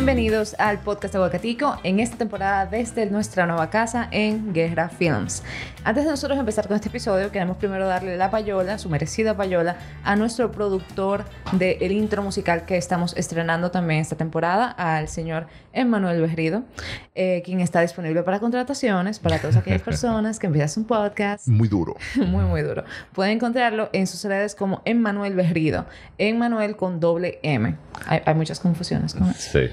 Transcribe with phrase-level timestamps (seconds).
[0.00, 5.42] Bienvenidos al podcast Aguacatico en esta temporada desde nuestra nueva casa en Guerra Films.
[5.82, 9.76] Antes de nosotros empezar con este episodio, queremos primero darle la payola, su merecida payola,
[10.04, 16.20] a nuestro productor del intro musical que estamos estrenando también esta temporada, al señor Emmanuel
[16.20, 16.64] Berrido,
[17.14, 21.48] eh, quien está disponible para contrataciones para todas aquellas personas que empiezan un podcast.
[21.48, 21.96] Muy duro.
[22.16, 22.84] muy, muy duro.
[23.14, 25.86] Pueden encontrarlo en sus redes como Emmanuel Berrido,
[26.18, 27.74] Emmanuel con doble M.
[28.06, 29.58] Hay, hay muchas confusiones con eso.
[29.58, 29.70] Sí.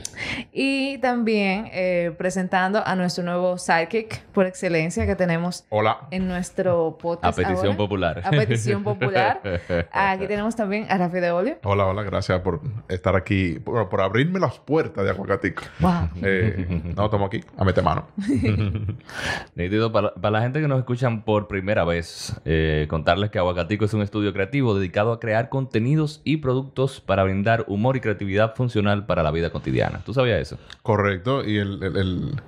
[0.53, 5.96] Y también eh, presentando a nuestro nuevo sidekick por excelencia que tenemos Hola.
[6.11, 7.37] En nuestro podcast.
[7.39, 7.77] A petición ahora.
[7.77, 8.21] popular.
[8.25, 9.41] A petición popular.
[9.91, 11.57] Aquí tenemos también a Rafi de Olio.
[11.63, 12.03] Hola, hola.
[12.03, 15.63] Gracias por estar aquí, por, por abrirme las puertas de Aguacatico.
[15.79, 16.09] Wow.
[16.21, 18.07] Eh, no, estamos aquí a meter mano.
[19.55, 23.85] Nítido, para, para la gente que nos escuchan por primera vez, eh, contarles que Aguacatico
[23.85, 28.55] es un estudio creativo dedicado a crear contenidos y productos para brindar humor y creatividad
[28.55, 30.01] funcional para la vida cotidiana.
[30.05, 30.57] ¿Tú sabías eso?
[30.83, 31.43] Correcto.
[31.43, 32.41] Y el, el- el-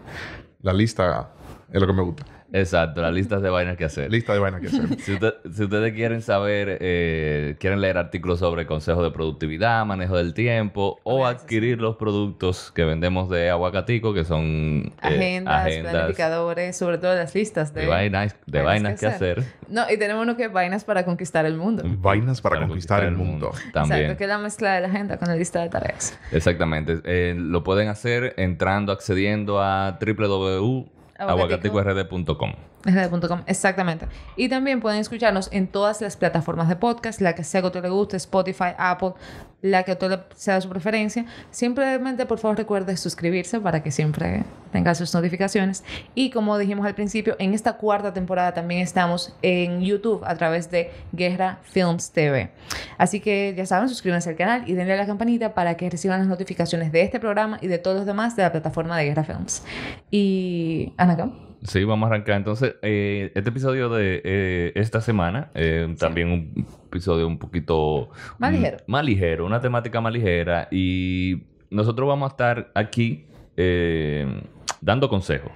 [0.62, 1.30] la lista
[1.72, 2.26] es lo que me gusta.
[2.52, 4.12] Exacto, las listas de vainas que hacer.
[4.12, 5.00] Lista de vainas que hacer.
[5.02, 10.18] Si, usted- si ustedes quieren saber, eh, quieren leer artículos sobre consejos de productividad, manejo
[10.18, 11.44] del tiempo o Gracias.
[11.44, 17.36] adquirir los productos que vendemos de Aguacatico, que son eh, Agendas, planificadores, sobre todo las
[17.36, 19.44] listas de, de vainas, de vainas que hacer.
[19.68, 21.84] No, y tenemos uno que es vainas para conquistar el mundo.
[21.86, 23.52] Vainas para, conquistar, el mundo.
[23.74, 24.02] También.
[24.02, 26.18] Exacto, que es la mezcla de la agenda con la lista de tareas.
[26.32, 27.00] Exactamente.
[27.04, 29.98] Eh, lo pueden hacer entrando, accediendo a
[31.20, 32.54] www.aguacaticord.com.
[32.86, 34.08] RD.com, exactamente.
[34.36, 37.70] Y también pueden escucharnos en todas las plataformas de podcast, la que sea que a
[37.70, 39.14] usted le guste, Spotify, Apple,
[39.62, 41.26] la que a usted sea su preferencia.
[41.52, 45.84] Simplemente, por favor, recuerde suscribirse para que siempre tenga sus notificaciones.
[46.16, 50.72] Y como dijimos al principio, en esta cuarta temporada también estamos en YouTube a través
[50.72, 52.52] de Guerra Films TV.
[52.98, 56.20] Así que ya saben, suscríbanse al canal y denle a la campanita para que reciban
[56.20, 59.24] las notificaciones de este programa y de todos los demás de la plataforma de Guerra
[59.26, 59.64] Films.
[60.12, 61.18] Y, Ana,
[61.64, 62.38] Sí, vamos a arrancar.
[62.38, 68.10] Entonces, eh, este episodio de eh, esta semana, eh, también un episodio un poquito...
[68.38, 68.78] Más ligero.
[68.88, 70.68] Más ligero, una temática más ligera.
[70.72, 73.26] Y nosotros vamos a estar aquí
[73.58, 74.42] eh,
[74.82, 75.52] dando consejos.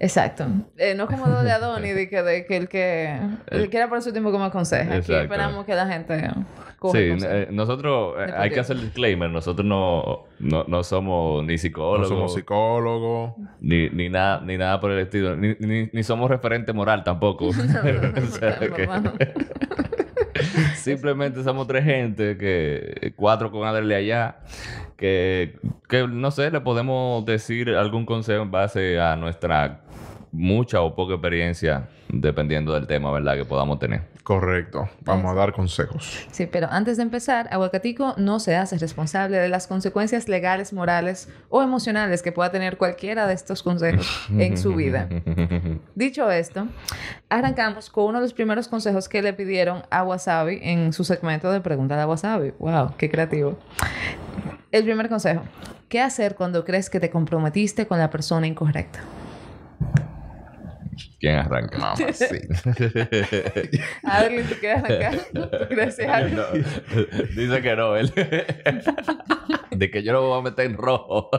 [0.00, 0.46] Exacto.
[0.76, 3.88] Eh, no como lo de Adoni, de que, de que el que el que era
[3.88, 4.90] por su tiempo que me aconseja.
[4.90, 5.22] Aquí Exacto.
[5.22, 6.30] esperamos que la gente
[6.78, 9.28] coja Sí, eh, nosotros eh, hay que hacer el disclaimer.
[9.28, 13.32] Nosotros no, no, no somos ni No psicólogos, somos psicólogos.
[13.60, 15.36] ni, ni, nada, ni nada por el estilo.
[15.36, 17.50] Ni, ni, ni somos referente moral tampoco.
[18.76, 19.34] Que-.
[20.76, 24.36] Simplemente somos tres gente que cuatro con Adele allá
[24.98, 29.80] que, que no sé, le podemos decir algún consejo en base a nuestra
[30.32, 33.36] mucha o poca experiencia dependiendo del tema, ¿verdad?
[33.36, 34.02] Que podamos tener.
[34.22, 34.88] Correcto.
[35.00, 36.26] Vamos a dar consejos.
[36.30, 41.28] Sí, pero antes de empezar, Aguacatico no se hace responsable de las consecuencias legales, morales
[41.48, 45.08] o emocionales que pueda tener cualquiera de estos consejos en su vida.
[45.94, 46.66] Dicho esto,
[47.28, 51.50] arrancamos con uno de los primeros consejos que le pidieron a Wasabi en su segmento
[51.50, 52.52] de Pregunta a Wasabi.
[52.58, 52.96] ¡Wow!
[52.98, 53.58] ¡Qué creativo!
[54.70, 55.42] El primer consejo.
[55.88, 59.00] ¿Qué hacer cuando crees que te comprometiste con la persona incorrecta?
[61.18, 61.78] ¿Quién arranca?
[61.78, 62.26] Mamá, sí.
[64.48, 65.18] ¿tú quieres arrancar?
[65.32, 66.36] ¿Tú quieres decir algo?
[66.36, 66.46] No,
[67.34, 68.12] dice que no, él.
[69.70, 71.30] De que yo no me voy a meter en rojo.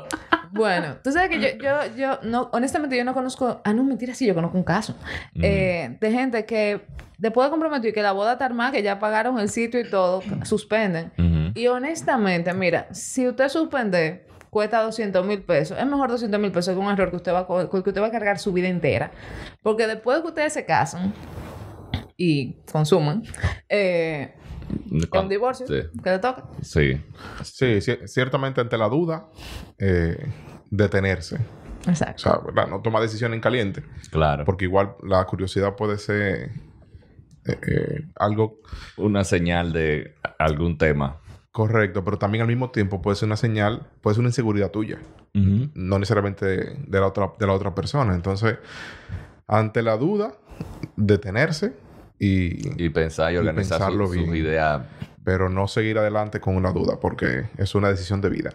[0.51, 4.13] Bueno, tú sabes que yo, yo, yo, no, honestamente yo no conozco, ah, no, mentira,
[4.13, 4.95] sí, yo conozco un caso
[5.35, 6.81] eh, de gente que
[7.19, 10.23] después de comprometer que la boda está armada, que ya pagaron el sitio y todo,
[10.43, 11.11] suspenden.
[11.55, 16.73] Y honestamente, mira, si usted suspende, cuesta 200 mil pesos, es mejor 200 mil pesos
[16.73, 19.11] que un error que usted, va, que usted va a cargar su vida entera.
[19.61, 21.13] Porque después de que ustedes se casan
[22.17, 23.23] y consuman,
[23.69, 24.33] eh,
[24.91, 25.81] es un divorcio Sí.
[26.03, 26.45] que le toca.
[26.61, 27.01] Sí.
[27.43, 29.27] Sí, ci- ciertamente ante la duda,
[29.77, 30.17] eh,
[30.69, 31.37] detenerse.
[31.87, 32.21] O Exacto.
[32.23, 32.67] sea, ¿verdad?
[32.67, 33.83] No tomar decisión en caliente.
[34.11, 34.43] Claro.
[34.45, 36.51] Porque igual la curiosidad puede ser
[37.45, 38.59] eh, eh, algo
[38.97, 41.19] Una señal de algún tema.
[41.51, 44.99] Correcto, pero también al mismo tiempo puede ser una señal, puede ser una inseguridad tuya,
[45.33, 48.13] no necesariamente de, de la, otra, de la otra persona.
[48.15, 48.57] Entonces,
[49.47, 50.33] ante la duda,
[50.95, 51.73] detenerse
[52.19, 54.35] y, Y pensar y organizar pensarlo bien.
[54.35, 54.81] ideas.
[55.23, 58.53] pero no seguir adelante con una duda porque es una decisión de vida.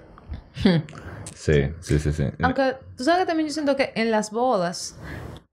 [1.35, 2.25] Sí, sí, sí, sí.
[2.43, 4.97] Aunque tú sabes que también yo siento que en las bodas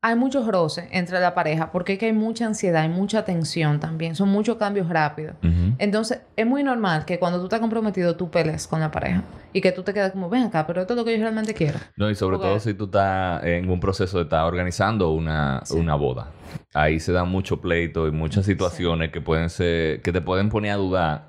[0.03, 3.79] hay muchos roces entre la pareja porque es que hay mucha ansiedad, hay mucha tensión
[3.79, 5.35] también, son muchos cambios rápidos.
[5.77, 9.61] Entonces, es muy normal que cuando tú estás comprometido tú pelees con la pareja y
[9.61, 11.77] que tú te quedes como, ven acá, pero esto es lo que yo realmente quiero.
[11.97, 15.61] No, y sobre Porque- todo si tú estás en un proceso de estar organizando una,
[15.65, 15.77] Sí.
[15.77, 16.31] una boda.
[16.73, 20.71] Ahí se dan mucho pleito y muchas situaciones que pueden ser, que te pueden poner
[20.71, 21.25] a dudar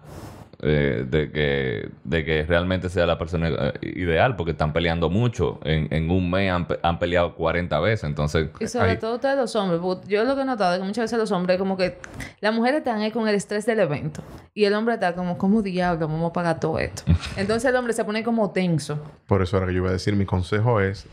[0.65, 5.59] eh, de, que, de que realmente sea la persona eh, ideal, porque están peleando mucho.
[5.65, 8.49] En, en un mes han, han peleado 40 veces, entonces...
[8.61, 11.03] Y sobre todo ustedes los hombres, porque yo lo que he notado es que muchas
[11.03, 11.99] veces los hombres como que
[12.41, 14.23] las mujeres están ahí con el estrés del evento
[14.55, 17.03] y el hombre está como, ¿cómo diablo vamos a pagar todo esto?
[17.37, 19.03] Entonces el hombre se pone como tenso.
[19.27, 21.07] Por eso era que yo iba a decir, mi consejo es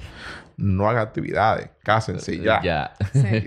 [0.58, 2.62] no hagan actividades, cásense y ya.
[2.62, 2.94] Ya.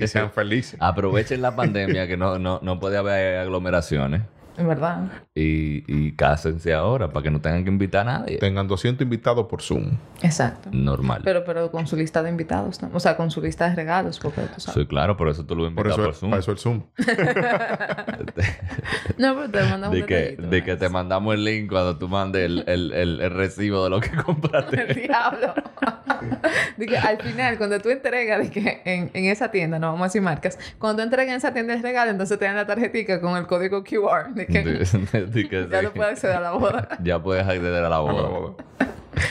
[0.01, 0.77] Y sean felices.
[0.81, 4.23] Aprovechen la pandemia que no, no, no puede haber aglomeraciones
[4.59, 5.05] En verdad.
[5.35, 8.39] y, y cásense ahora para que no tengan que invitar a nadie.
[8.39, 9.97] Tengan 200 invitados por Zoom.
[10.23, 10.69] Exacto.
[10.73, 11.23] Normal.
[11.25, 12.91] Pero, pero con su lista de invitados, ¿no?
[12.93, 14.81] O sea, con su lista de regalos, porque tú sabes.
[14.83, 16.31] Sí, claro, por eso tú lo Por invitas eso, por, Zoom.
[16.31, 16.83] para eso el Zoom.
[19.19, 20.79] No, pero te mandan un de que, detallito, de que ¿no?
[20.79, 24.09] te mandamos el link cuando tú mandes el, el, el, el recibo de lo que
[24.09, 24.85] El compraste.
[24.95, 25.55] diablo.
[26.77, 30.03] de que al final, cuando tú entregas de que en, en esa tienda, no vamos
[30.03, 32.67] a decir marcas, cuando tú entregas en esa tienda el regalo, entonces te dan la
[32.67, 35.85] tarjetita con el código QR de que De- de que ya sí.
[35.87, 36.89] no puedes acceder a la boda.
[37.03, 38.29] Ya puedes acceder a la A la boda.
[38.29, 38.55] boda.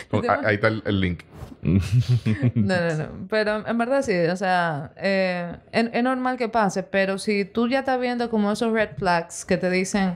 [0.10, 1.24] Con- ahí está el, el link.
[1.64, 3.28] No, no, no.
[3.30, 7.68] Pero en verdad sí, o sea, eh, es, es normal que pase, pero si tú
[7.68, 10.16] ya estás viendo como esos red flags que te dicen,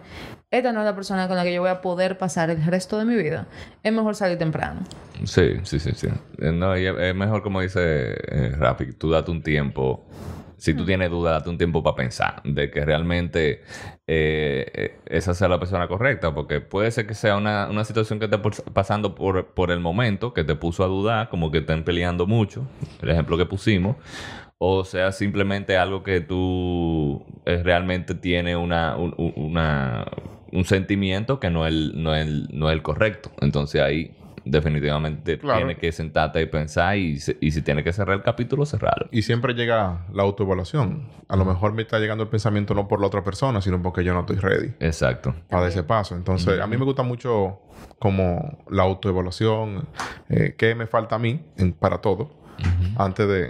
[0.51, 2.97] esta no es la persona con la que yo voy a poder pasar el resto
[2.97, 3.45] de mi vida,
[3.83, 4.81] es mejor salir temprano.
[5.23, 6.07] Sí, sí, sí, sí.
[6.39, 7.79] Eh, No, y es, es mejor como dice
[8.27, 10.03] eh, Rafi, tú date un tiempo.
[10.57, 13.61] Si tú tienes duda, date un tiempo para pensar de que realmente
[14.07, 18.19] eh, eh, esa sea la persona correcta, porque puede ser que sea una, una situación
[18.19, 18.37] que esté
[18.73, 22.67] pasando por, por el momento, que te puso a dudar, como que estén peleando mucho,
[23.01, 23.97] el ejemplo que pusimos,
[24.57, 30.05] o sea simplemente algo que tú eh, realmente tiene una, un, un- una-
[30.51, 33.29] un sentimiento que no es, el, no, es no es el correcto.
[33.41, 35.57] Entonces ahí definitivamente Claro.
[35.59, 39.07] tienes que sentarte y pensar y, se- y si tienes que cerrar el capítulo, cerrarlo.
[39.11, 41.09] Y siempre llega la autoevaluación.
[41.27, 44.03] A lo mejor me está llegando el pensamiento no por la otra persona, sino porque
[44.03, 45.35] yo no estoy ready Exacto.
[45.49, 46.15] para ese paso.
[46.15, 47.59] Entonces, a mí me gusta mucho
[47.99, 49.87] como la autoevaluación,
[50.29, 52.31] eh, qué me falta a mí en- para todo,
[52.97, 53.47] antes de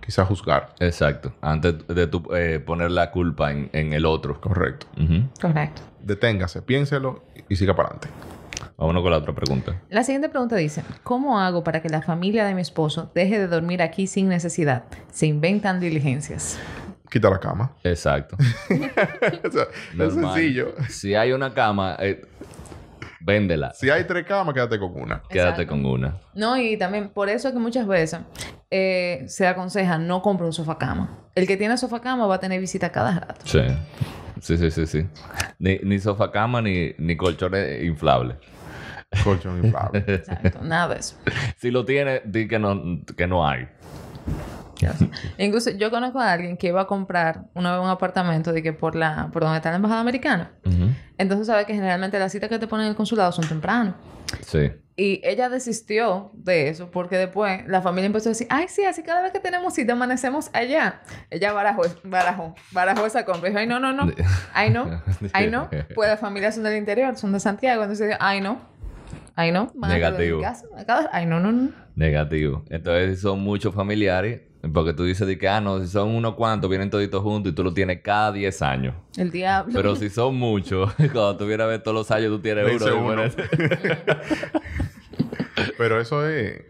[0.00, 0.74] quizás juzgar.
[0.80, 1.32] Exacto.
[1.40, 4.40] Antes de tú eh, poner la culpa en, en el otro.
[4.40, 4.86] Correcto.
[5.40, 5.82] Correcto.
[6.02, 8.08] Deténgase, piénselo y siga para adelante.
[8.76, 9.80] Vámonos con la otra pregunta.
[9.88, 13.46] La siguiente pregunta dice, ¿cómo hago para que la familia de mi esposo deje de
[13.46, 14.84] dormir aquí sin necesidad?
[15.10, 16.58] Se inventan diligencias.
[17.10, 17.72] Quita la cama.
[17.82, 18.36] Exacto.
[19.46, 19.66] O sea,
[20.06, 20.74] es sencillo.
[20.88, 22.22] Si hay una cama, eh,
[23.20, 23.72] véndela.
[23.72, 25.22] Si hay tres camas, quédate con una.
[25.28, 26.20] Quédate con una.
[26.34, 28.20] No, y también por eso es que muchas veces
[28.70, 31.08] eh, se aconseja no compre un sofá cama.
[31.34, 33.40] El que tiene sofá cama va a tener visita cada rato.
[33.44, 33.60] Sí.
[34.40, 35.06] Sí, sí, sí, sí.
[35.58, 38.36] Ni, ni sofá cama ni, ni colchones inflables.
[39.24, 40.04] Colchón inflable.
[40.06, 41.16] Exacto, nada de eso.
[41.56, 43.68] Si lo tiene, di que no, que no hay.
[45.38, 48.72] Incluso yo conozco a alguien que iba a comprar una vez un apartamento de que
[48.72, 50.52] por la por donde está la embajada americana.
[51.18, 53.94] Entonces sabe que generalmente las citas que te ponen en el consulado son temprano.
[54.46, 54.72] Sí.
[54.98, 59.02] Y ella desistió de eso porque después la familia empezó a decir, ay, sí, así
[59.02, 61.02] cada vez que tenemos cita amanecemos allá.
[61.28, 63.48] Ella barajó, barajó, barajó esa compra.
[63.48, 64.10] Y dijo, ay, no, no, no.
[64.54, 65.02] Ay, no.
[65.34, 65.68] Ay, no.
[65.94, 67.82] Pues las familias son del interior, son de Santiago.
[67.82, 68.58] Entonces, ay, no.
[69.36, 69.70] Ay, no.
[69.74, 70.40] Negativo.
[71.12, 71.70] Ay, no, no, no.
[71.94, 72.64] Negativo.
[72.70, 74.40] Entonces son muchos familiares.
[74.72, 77.54] Porque tú dices de que, ah, no, si son unos cuantos, vienen toditos juntos y
[77.54, 78.94] tú lo tienes cada 10 años.
[79.16, 79.74] El diablo.
[79.74, 83.06] Pero si son muchos, cuando tú vienes a ver todos los años, tú tienes uno.
[83.06, 83.22] uno.
[85.78, 86.62] Pero eso es...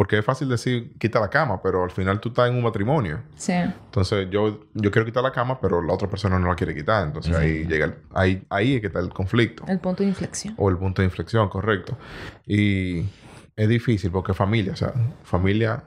[0.00, 3.20] Porque es fácil decir, quita la cama, pero al final tú estás en un matrimonio.
[3.36, 3.52] Sí.
[3.52, 7.06] Entonces yo, yo quiero quitar la cama, pero la otra persona no la quiere quitar.
[7.06, 9.62] Entonces ahí llega el- ahí, ahí es que está el conflicto.
[9.68, 10.54] El punto de inflexión.
[10.56, 11.98] O el punto de inflexión, correcto.
[12.46, 13.00] Y
[13.54, 15.84] es difícil porque familia, o sea, familia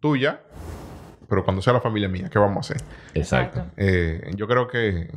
[0.00, 0.42] tuya,
[1.26, 2.86] pero cuando sea la familia mía, ¿qué vamos a hacer?
[3.14, 3.64] Exacto.
[3.78, 5.10] Eh, yo creo que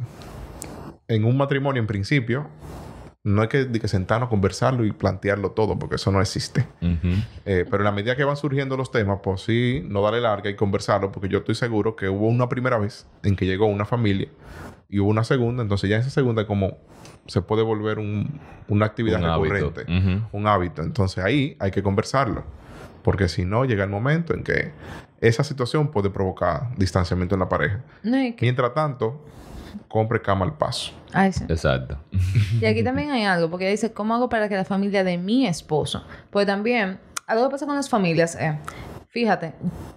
[1.10, 2.48] en un matrimonio, en principio,
[3.24, 6.66] no hay que, de que sentarnos, conversarlo y plantearlo todo, porque eso no existe.
[7.46, 10.50] Eh, pero en la medida que van surgiendo los temas, pues sí, no darle larga
[10.50, 13.86] y conversarlo, porque yo estoy seguro que hubo una primera vez en que llegó una
[13.86, 14.30] familia
[14.90, 16.78] y hubo una segunda, entonces ya esa segunda como
[17.26, 19.54] se puede volver un- una actividad Un hábito.
[19.72, 20.82] recurrente, un hábito.
[20.82, 22.46] Entonces ahí hay que conversarlo,
[23.04, 24.72] porque si no, llega el momento en que
[25.20, 27.84] esa situación puede provocar distanciamiento en la pareja.
[28.04, 29.26] No, y que- Mientras tanto,
[29.88, 30.92] compre cama al paso.
[31.14, 31.44] Ay, sí.
[31.48, 31.98] Exacto.
[32.62, 35.18] Y aquí también hay algo, porque ella dice, ¿cómo hago para que la familia de
[35.18, 36.04] mi esposo?
[36.30, 38.54] Pues también, algo que pasa con las familias es,
[39.10, 39.54] fíjate,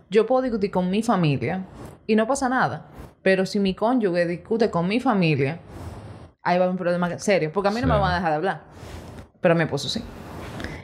[0.08, 1.64] yo puedo discutir con mi familia
[2.06, 2.86] y no pasa nada,
[3.22, 5.58] pero si mi cónyuge discute con mi familia,
[6.42, 7.92] ahí va a haber un problema serio, porque a mí no Sí.
[7.92, 8.60] me van a dejar de hablar,
[9.40, 10.02] pero a mi esposo sí.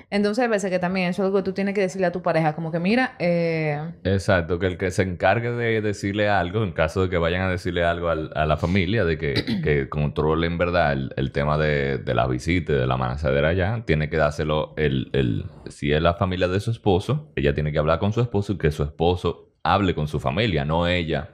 [0.09, 2.23] Entonces, hay veces que también eso es algo que tú tienes que decirle a tu
[2.23, 6.71] pareja, como que mira, eh, Exacto, que el que se encargue de decirle algo, en
[6.73, 9.35] caso de que vayan a decirle algo al- a la familia, de que,
[9.65, 13.49] que controle en verdad el, el tema de, de la visita, y de la manacedera
[13.49, 17.73] allá, tiene que dárselo el, el, si es la familia de su esposo, ella tiene
[17.73, 21.31] que hablar con su esposo y que su esposo hable con su familia, no ella.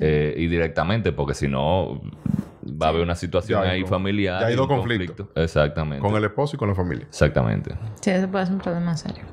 [0.00, 2.00] Eh, y directamente, porque si no,
[2.64, 4.40] va a haber una situación ahí con- familiar.
[4.40, 5.16] ya hay dos conflictos.
[5.16, 5.40] conflicto.
[5.42, 6.06] Exactamente.
[6.06, 7.06] Con el esposo y con la familia.
[7.06, 7.74] Exactamente.
[8.00, 9.24] sí, eso puede ser un problema serio.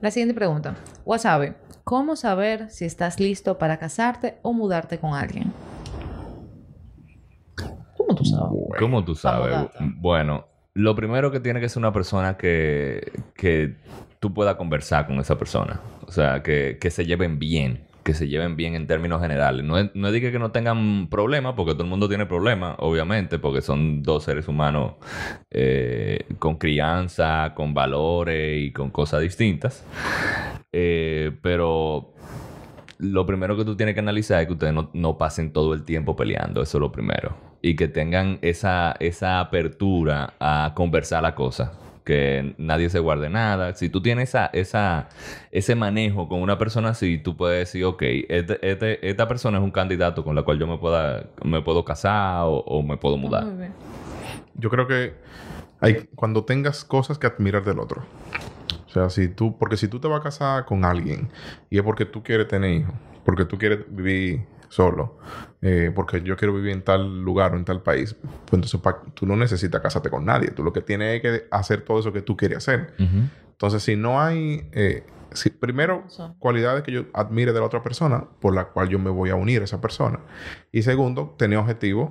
[0.00, 0.74] La siguiente pregunta.
[1.04, 1.52] Wasabi,
[1.84, 5.52] ¿cómo saber si estás listo para casarte o mudarte con alguien?
[7.96, 8.50] ¿Cómo tú sabes?
[8.78, 9.56] ¿Cómo tú sabes?
[9.98, 13.76] Bueno, lo primero que tiene que ser una persona que, que
[14.20, 15.80] tú puedas conversar con esa persona.
[16.06, 17.85] O sea, que, que se lleven bien.
[18.06, 19.64] Que se lleven bien en términos generales.
[19.64, 23.40] No es, no de que no tengan problemas, porque todo el mundo tiene problemas, obviamente,
[23.40, 24.92] porque son dos seres humanos
[25.50, 29.84] eh, con crianza, con valores y con cosas distintas.
[30.70, 32.14] Eh, pero
[32.98, 35.82] lo primero que tú tienes que analizar es que ustedes no, no pasen todo el
[35.82, 36.62] tiempo peleando.
[36.62, 37.36] Eso es lo primero.
[37.60, 41.72] Y que tengan esa, esa apertura a conversar la cosa.
[42.06, 43.74] Que nadie se guarde nada.
[43.74, 45.08] Si tú tienes esa, esa,
[45.50, 49.64] ese manejo con una persona así, tú puedes decir, ok, este- este- esta persona es
[49.64, 53.16] un candidato con la cual yo me, pueda, me puedo casar o, o me puedo
[53.16, 53.42] mudar.
[54.54, 55.14] Yo creo que
[55.80, 58.04] hay cuando tengas cosas que admirar del otro.
[58.86, 61.28] O sea, si tú, porque si tú te vas a casar con alguien
[61.70, 62.94] y es porque tú quieres tener hijos,
[63.24, 65.18] porque tú quieres vivir solo,
[65.62, 69.02] eh, porque yo quiero vivir en tal lugar o en tal país, pues entonces pa-
[69.14, 70.50] tú no necesitas casarte con nadie.
[70.50, 72.94] Tú lo que tienes es que hacer todo eso que tú quieres hacer.
[73.52, 76.04] Entonces, si no hay, eh, si, primero,
[76.38, 79.34] cualidades que yo admire de la otra persona, por la cual yo me voy a
[79.34, 80.20] unir a esa persona.
[80.72, 82.10] Y segundo, tener objetivos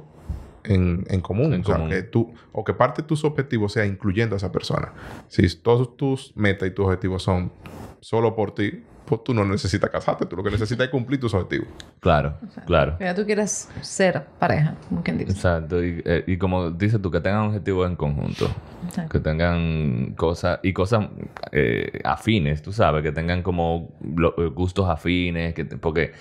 [0.63, 1.53] en, en común.
[1.53, 1.89] En o sea, común.
[1.91, 4.93] que tú, o que parte de tus objetivos sea incluyendo a esa persona.
[5.27, 7.51] Si todos tus metas y tus objetivos son
[7.99, 10.25] solo por ti, pues tú no necesitas casarte.
[10.25, 11.67] Tú lo que necesitas es cumplir tus objetivos.
[11.99, 12.97] Claro, claro.
[12.99, 15.31] Ya tú quieres ser pareja, como quien dice.
[15.31, 15.83] Exacto.
[15.83, 18.49] Y, eh, y como dices tú, que tengan objetivos en conjunto.
[18.87, 19.11] Exacto.
[19.11, 21.07] Que tengan cosas y cosas
[21.51, 26.13] eh, afines, tú sabes, que tengan como lo- eh, gustos afines, que te- porque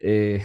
[0.00, 0.44] eh,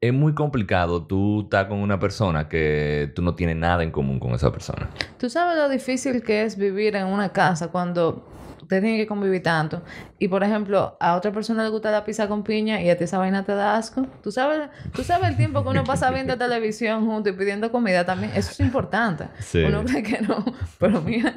[0.00, 4.20] es muy complicado tú estar con una persona que tú no tienes nada en común
[4.20, 4.88] con esa persona.
[5.18, 8.24] Tú sabes lo difícil que es vivir en una casa cuando
[8.68, 9.80] usted tiene que convivir tanto.
[10.18, 13.04] Y por ejemplo, a otra persona le gusta la pizza con piña y a ti
[13.04, 14.06] esa vaina te da asco.
[14.22, 18.04] Tú sabes, tú sabes el tiempo que uno pasa viendo televisión junto y pidiendo comida
[18.04, 18.30] también.
[18.34, 19.24] Eso es importante.
[19.38, 19.62] Sí.
[19.64, 20.44] Uno cree que no.
[20.78, 21.32] Pero mira,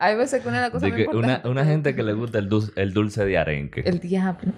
[0.00, 2.02] hay veces que una de las cosas De más que una, importantes- una gente que
[2.02, 4.52] le gusta el, dulce, el dulce de arenque El diablo.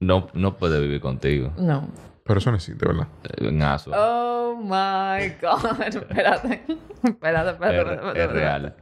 [0.00, 1.88] no, no puede vivir contigo No.
[2.22, 3.06] Pero eso no existe, ¿verdad?
[3.24, 3.96] eh, en Asua.
[3.98, 5.80] Oh my God.
[5.86, 6.62] Espérate.
[7.02, 7.80] Espérate, espérate.
[7.80, 8.74] es, espérate, es real.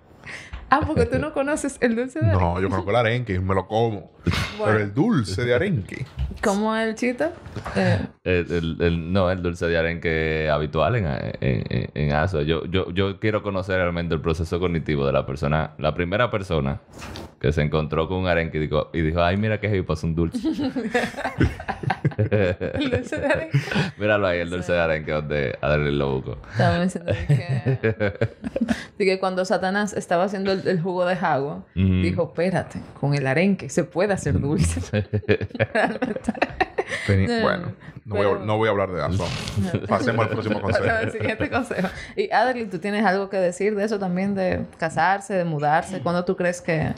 [0.69, 3.55] Ah, porque tú no conoces el dulce de No, yo conozco el arenque y me
[3.55, 4.11] lo como.
[4.65, 6.05] Pero el dulce de arenque.
[6.43, 7.29] ¿Cómo es el chiste?
[7.77, 12.43] Eh, El, el- el- no, el dulce de arenque habitual en, en, en, en Asua.
[12.43, 16.81] Yo, yo, yo quiero conocer realmente el proceso cognitivo de la persona, la primera persona
[17.41, 20.03] que se encontró con un arenque y dijo, y dijo ay, mira qué heavy, pues
[20.03, 20.39] un dulce.
[22.19, 23.59] el dulce de arenque.
[23.99, 26.39] Míralo ahí, el dulce de arenque donde Adriel lo buscó.
[26.53, 31.85] Estaba diciendo que, que cuando Satanás estaba haciendo el, el jugo de agua, Ujú.
[32.03, 34.81] dijo, espérate, con el arenque se puede hacer dulce.
[37.09, 37.73] No, bueno,
[38.05, 39.27] no, voy pero- a, no voy a hablar de eso.
[39.89, 40.85] Pasemos al próximo consejo.
[40.85, 41.89] Pasemos al siguiente consejo.
[42.17, 44.35] Y Adri, ¿tú tienes algo que decir de eso también?
[44.35, 46.01] De casarse, de mudarse.
[46.01, 46.93] ¿Cuándo tú crees que...?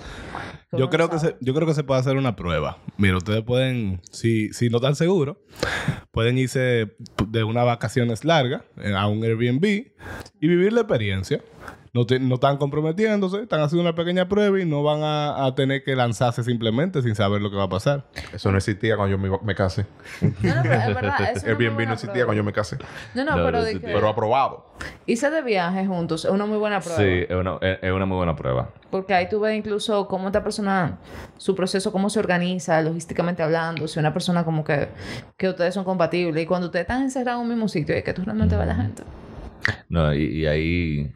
[0.72, 2.76] Yo creo, que se, yo creo que se puede hacer una prueba.
[2.98, 5.38] Mira, ustedes pueden, si, si no están seguros,
[6.10, 6.94] pueden irse
[7.26, 11.40] de unas vacaciones largas eh, a un Airbnb y vivir la experiencia.
[11.98, 15.54] No, te- no están comprometiéndose, están haciendo una pequeña prueba y no van a, a
[15.56, 18.04] tener que lanzarse simplemente sin saber lo que va a pasar.
[18.32, 19.84] Eso no existía cuando yo me, me casé.
[20.20, 21.18] No, no, pero es verdad.
[21.44, 22.26] Airbnb no existía prueba.
[22.26, 22.78] cuando yo me casé.
[23.14, 23.86] No, no, No, pero de que...
[23.88, 24.66] Pero aprobado.
[25.06, 26.98] Irse de viaje juntos es una muy buena prueba.
[26.98, 28.70] Sí, es una, es, es una muy buena prueba.
[28.92, 30.98] Porque ahí tú ves incluso cómo esta persona,
[31.36, 34.88] su proceso, cómo se organiza, logísticamente hablando, si una persona como que,
[35.36, 36.44] que ustedes son compatibles.
[36.44, 38.66] Y cuando ustedes están encerrados en un mismo sitio, es que tú realmente ves a
[38.66, 39.02] la gente.
[39.88, 41.12] No, y, y ahí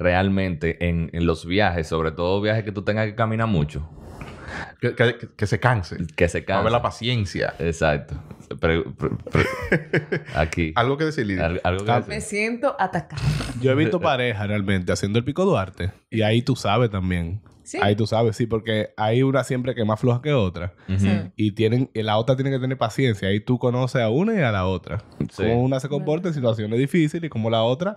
[0.00, 3.88] realmente en, en los viajes, sobre todo viajes que tú tengas que caminar mucho,
[4.80, 4.94] Que,
[5.36, 5.96] que- se canse.
[6.16, 7.54] que se A ver la paciencia.
[7.60, 8.14] Exacto.
[8.58, 10.72] Pre- pre- pre- aquí.
[10.74, 11.46] Algo que decir, Lidia.
[11.46, 12.14] Al- algo que Ah, decir.
[12.14, 13.22] Me siento atacada.
[13.60, 17.40] Yo he visto parejas realmente haciendo el pico Duarte y ahí tú sabes también
[17.70, 17.78] Sí.
[17.80, 20.72] Ahí tú sabes, sí, porque hay una siempre que es más floja que otra.
[21.36, 23.28] Y tienen, y la otra tiene que tener paciencia.
[23.28, 25.04] Ahí tú conoces a una y a la otra.
[25.30, 25.44] Sí.
[25.44, 27.94] Cómo una se comporta en situaciones difíciles y cómo la otra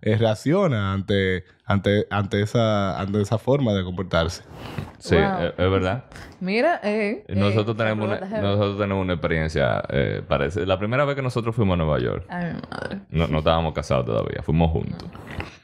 [0.00, 4.44] eh, reacciona ante, ante, ante, esa, ante esa forma de comportarse.
[4.98, 5.24] Sí, Wow.
[5.40, 6.04] es, es verdad.
[6.38, 10.66] Mira, eh, eh, Nosotros, la tenemos una, nosotros tenemos una experiencia eh, parecida.
[10.66, 13.00] La primera vez que nosotros fuimos a Nueva York, Ay, mi madre.
[13.10, 15.08] no, no estábamos casados todavía, fuimos juntos.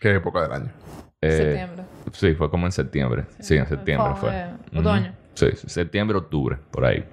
[0.00, 0.72] ¿Qué época del año?
[1.22, 1.82] Eh, Septiembre.
[2.12, 3.24] Sí, fue como en septiembre.
[3.38, 4.30] Sí, en septiembre Fue,
[4.72, 4.80] fue.
[4.80, 5.12] otoño.
[5.34, 7.04] Sí, septiembre, octubre, por ahí.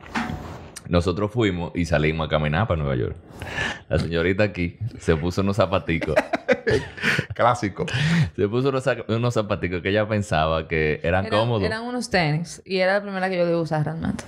[0.89, 3.15] Nosotros fuimos y salimos a caminar para Nueva York.
[3.89, 6.15] La señorita aquí se puso unos zapaticos.
[7.35, 7.85] Clásico.
[8.35, 11.63] se puso unos, unos zapaticos que ella pensaba que eran, Eran, cómodos.
[11.63, 12.61] eran unos tenis.
[12.65, 14.23] Y era la primera que yo le iba a usar realmente.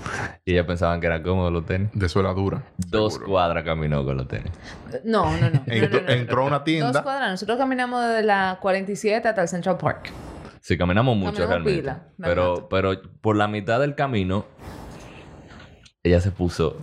[0.46, 1.90] Y ella pensaban que eran cómodos los tenis.
[1.94, 2.64] De suela dura.
[2.78, 3.32] Dos seguro.
[3.32, 4.52] cuadras caminó con los tenis.
[5.04, 5.62] No, no, no.
[5.68, 6.14] Entró, no, no.
[6.14, 7.04] entró a una Dos tienda.
[7.04, 7.32] cuadras.
[7.32, 10.12] Nosotros caminamos desde la 47 hasta el Central Park.
[10.60, 11.82] Sí, caminamos mucho Caminamos realmente.
[11.82, 14.46] pila, pero, pero por la mitad del camino,
[16.04, 16.78] ella se puso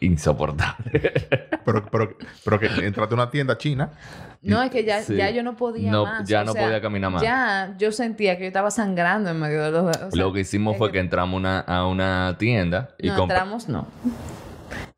[0.00, 1.12] insoportable.
[1.64, 3.90] Pero, pero, pero que entraste a una tienda china.
[4.42, 5.16] No, es que ya, Sí.
[5.16, 6.28] ya yo no podía No, más.
[6.28, 7.22] ya o no sea, podía caminar más.
[7.22, 9.84] Ya yo sentía que yo estaba sangrando en medio de los...
[9.84, 13.66] o sea, Lo que hicimos fue que entramos una- a una tienda y No, compramos.
[13.66, 14.10] entramos no.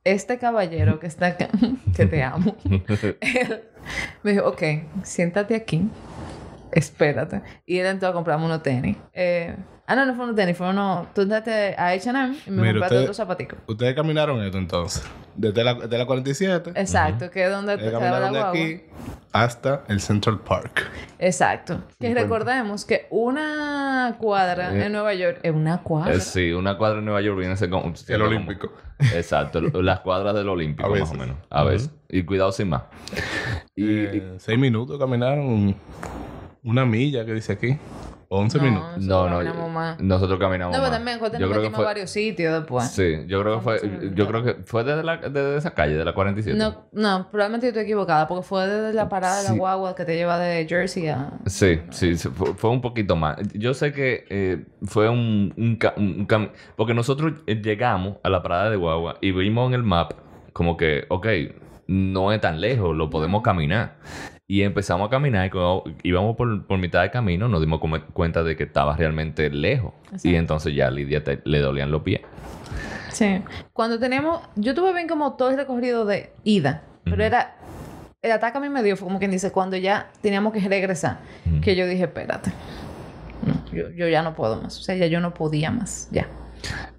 [0.03, 1.49] Este caballero que está acá,
[1.97, 3.63] que te amo, él
[4.25, 4.63] me dijo, ok,
[5.05, 5.89] siéntate aquí,
[6.73, 7.43] espérate.
[7.67, 8.97] Y él entró a comprarme unos tenis.
[9.13, 9.55] Eh,
[9.87, 11.13] ah, no, no fue unos tenis, fue unos...
[11.15, 13.59] Tú entraste a H&M y me Mira, compraste otros zapaticos.
[13.67, 15.05] Ustedes caminaron esto entonces.
[15.35, 16.71] Desde la, desde la 47.
[16.75, 18.85] Exacto, que es donde te quedaba la caminaron de aquí
[19.33, 20.89] hasta el Central Park.
[21.19, 21.83] Exacto.
[22.01, 26.15] Que recordemos que una cuadra Eh, en Nueva York es una cuadra.
[26.15, 27.93] Eh, sí, una cuadra en Nueva York viene a ser como...
[28.09, 28.73] El Olímpico.
[29.15, 31.37] Exacto, las cuadras del Olímpico, A más o menos.
[31.51, 31.91] A veces.
[32.09, 32.85] Y cuidado sin más.
[33.75, 35.77] Y, Eh, seis minutos caminaron
[36.63, 37.79] una milla que dice aquí.
[38.29, 38.99] 11 No, minutos.
[38.99, 40.01] no, no, caminamos más.
[40.01, 40.99] nosotros caminamos No, pero más.
[40.99, 41.85] también Yo nos creo que metimos a fue...
[41.85, 42.89] varios sitios después.
[42.91, 44.11] Sí, yo creo que fue...
[44.15, 46.59] Yo creo que fue desde, la, desde esa calle, de la 47.
[46.59, 50.05] No, no, probablemente yo estoy equivocada porque fue desde la parada de la guagua que
[50.05, 51.31] te lleva de Jersey a...
[51.47, 53.37] Sí, sí, sí, fue, fue un poquito más.
[53.55, 58.43] Yo sé que eh, fue un, un, un cam- Porque nosotros eh, llegamos a la
[58.43, 60.13] parada de Guagua y vimos en el map
[60.53, 61.27] como que, ok,
[61.89, 63.97] no es tan lejos, lo podemos caminar.
[64.49, 67.81] Y empezamos a caminar y cuando íbamos por, por mitad de camino nos dimos
[68.13, 69.93] cuenta de que estaba realmente lejos.
[70.05, 70.29] Exacto.
[70.29, 72.21] Y entonces ya a Lidia te- le dolían los pies.
[73.11, 73.43] Sí.
[73.73, 74.43] Cuando teníamos...
[74.55, 77.57] Yo tuve bien como todo el recorrido de ida, pero era...
[78.23, 81.19] El ataque a mí me dio, fue como quien dice, cuando ya teníamos que regresar,
[81.63, 82.51] que yo dije, espérate.
[83.45, 84.79] No, yo, yo ya no puedo más.
[84.79, 86.09] O sea, ya yo no podía más.
[86.11, 86.27] Ya.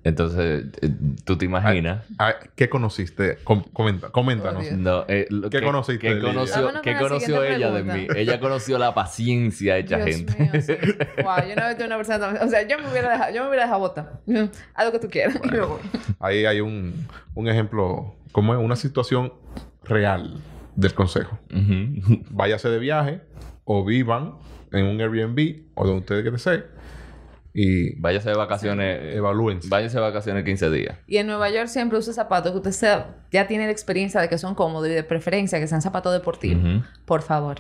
[0.04, 0.90] Entonces, eh,
[1.26, 2.06] tú te imaginas...
[2.18, 3.38] Ah, ¿Qué conociste?
[3.44, 4.72] Com- comenta- coméntanos.
[4.72, 8.14] No, eh, lo ¿Qué que- conociste ¿Qué de conoció, qué conoció ella de pregunta.
[8.14, 8.20] mí?
[8.20, 10.40] Ella conoció la paciencia hecha Dios gente.
[10.52, 10.74] mío, sí.
[11.24, 12.38] Wow, yo no he visto una persona tan...
[12.48, 14.20] O sea, yo me hubiera dejado, yo me hubiera dejado botar.
[14.76, 15.40] Haz lo que tú quieras.
[15.44, 15.80] Y me voy.
[16.20, 19.34] Ahí hay un, un ejemplo, como es una situación
[19.84, 20.40] real
[20.76, 21.38] del consejo.
[21.52, 22.24] Ujú.
[22.30, 23.22] Váyase de viaje
[23.66, 24.36] o vivan
[24.72, 26.66] en un Airbnb o donde ustedes deseen
[27.60, 29.00] y Váyase de vacaciones.
[29.02, 29.68] eh, evalúense.
[29.68, 30.98] Váyase de vacaciones 15 días.
[31.08, 34.30] Y en Nueva York siempre usa zapatos que usted sea- ya tiene la experiencia de
[34.30, 36.84] que son cómodos y de preferencia que sean zapatos deportivos.
[37.06, 37.58] Por favor.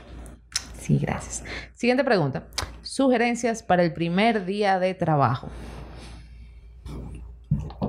[0.79, 1.43] Sí, gracias.
[1.73, 2.43] Siguiente pregunta.
[2.83, 5.49] Sugerencias para el primer día de trabajo.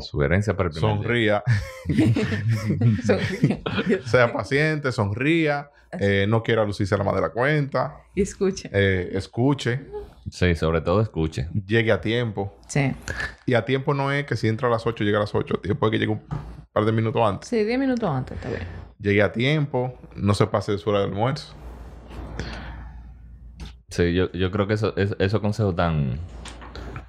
[0.00, 1.42] Sugerencia para el primer día.
[3.04, 3.62] Sonría,
[4.06, 8.70] sea paciente, sonría, eh, no quiera lucirse la más de la cuenta, y escuche.
[8.72, 9.80] eh, escuche,
[10.30, 11.48] Sí, sobre todo escuche.
[11.66, 12.56] llegue a tiempo.
[12.66, 12.92] Sí.
[13.46, 15.56] Y a tiempo no es que si entra a las 8 llegue a las 8,
[15.58, 16.22] a tiempo es que llegue un
[16.72, 17.48] par de minutos antes.
[17.48, 18.62] Sí, 10 minutos antes, está bien.
[19.00, 21.54] Llegue a tiempo, no se pase de su hora de almuerzo.
[23.90, 26.18] Sí, yo, yo creo que eso, es- esos consejos están,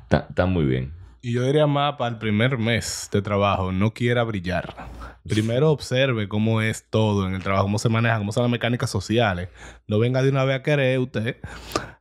[0.03, 0.93] están, están muy bien.
[1.21, 4.73] Y yo diría más para el primer mes de trabajo, no quiera brillar.
[5.29, 8.89] Primero observe cómo es todo en el trabajo, cómo se maneja, cómo son las mecánicas
[8.89, 9.49] sociales.
[9.87, 11.37] No venga de una vez a querer usted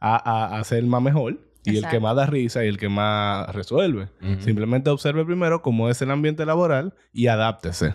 [0.01, 2.79] a, a, a ser el más mejor y el que más da risa y el
[2.79, 4.09] que más resuelve.
[4.41, 7.95] Simplemente observe primero cómo es el ambiente laboral y adáptese.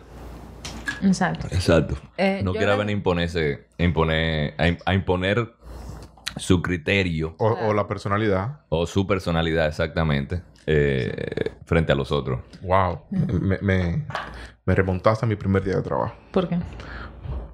[1.02, 1.48] Exacto.
[1.52, 1.96] Exacto.
[2.18, 5.54] Eh, no quiera venir a imponerse, a imponer, a, a imponer
[6.38, 8.62] su criterio O, o la personalidad.
[8.70, 12.42] o su personalidad exactamente eh, frente a los otros.
[12.62, 13.02] Wow.
[13.10, 14.06] Me, me,
[14.66, 16.16] me remontaste a mi primer día de trabajo.
[16.32, 16.60] ¿Por qué?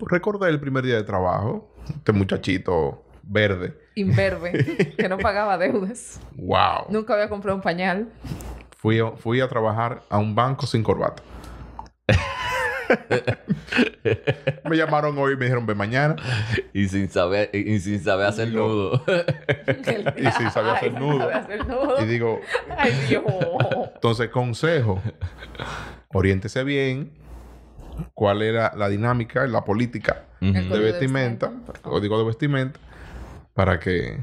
[0.01, 1.73] Recordé el primer día de trabajo.
[1.87, 3.77] Este muchachito verde.
[3.95, 6.19] Imberbe, que no pagaba deudas.
[6.35, 6.85] Wow.
[6.89, 8.09] Nunca había comprado un pañal.
[8.77, 11.21] Fui, fui a trabajar a un banco sin corbata.
[14.69, 16.15] Me llamaron hoy y me dijeron, ve mañana.
[16.73, 19.03] Y sin saber, y y sin saber hacer nudo.
[20.17, 21.19] Y sí, sabía hacer Ay, nudo.
[21.19, 22.01] sabía hacer nudo.
[22.01, 22.39] Y digo,
[22.77, 23.23] Ay, Dios.
[23.95, 25.01] entonces, consejo.
[26.13, 27.11] Oriéntese bien.
[28.13, 31.51] ¿Cuál era la dinámica, la política de vestimenta?
[31.81, 32.79] Código de vestimenta.
[33.53, 34.17] Para que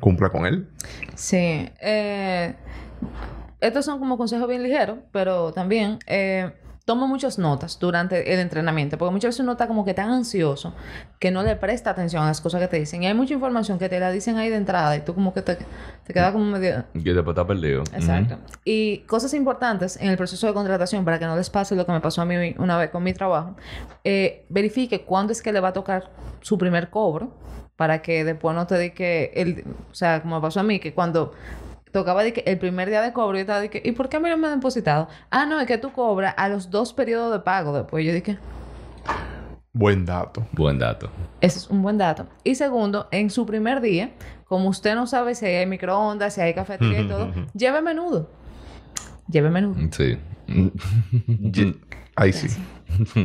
[0.00, 0.68] cumpla con él.
[1.14, 1.68] Sí.
[1.80, 2.54] Eh,
[3.60, 6.50] estos son como consejos bien ligeros, pero también eh,
[6.90, 10.74] toma muchas notas durante el entrenamiento, porque muchas veces uno está como que tan ansioso
[11.20, 13.04] que no le presta atención a las cosas que te dicen.
[13.04, 15.40] Y hay mucha información que te la dicen ahí de entrada y tú como que
[15.40, 16.82] te, te quedas como medio...
[16.92, 17.84] Que después está perdido.
[17.94, 18.38] Exacto.
[18.64, 21.92] Y cosas importantes en el proceso de contratación para que no les pase lo que
[21.92, 23.54] me pasó a mí una vez con mi trabajo.
[24.02, 27.32] eh, verifique cuándo es que le va a tocar su primer cobro
[27.76, 29.64] para que después no te dedique el...
[29.92, 31.34] O sea, como me pasó a mí, que cuando
[31.92, 34.16] tocaba de que el primer día de cobro yo estaba de que ¿y por qué
[34.18, 35.08] a mí no me han depositado?
[35.30, 38.04] Ah, no, es que tú cobras a los dos periodos de pago después.
[38.04, 38.38] Yo dije,
[39.72, 40.46] Buen dato.
[40.52, 41.10] Buen dato.
[41.40, 42.26] ese es un buen dato.
[42.42, 44.10] Y segundo, en su primer día,
[44.46, 48.28] como usted no sabe si hay microondas, si hay cafetería y todo, lleve menudo.
[49.28, 49.76] Lleve menudo.
[49.92, 50.18] Sí.
[52.16, 52.48] Ahí sí.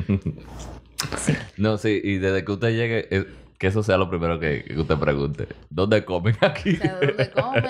[1.58, 3.26] no, sí, y desde que usted llegue, eh,
[3.58, 5.48] que eso sea lo primero que, que usted pregunte.
[5.70, 6.76] ¿Dónde comen aquí?
[6.76, 7.62] O sea, ¿de dónde come?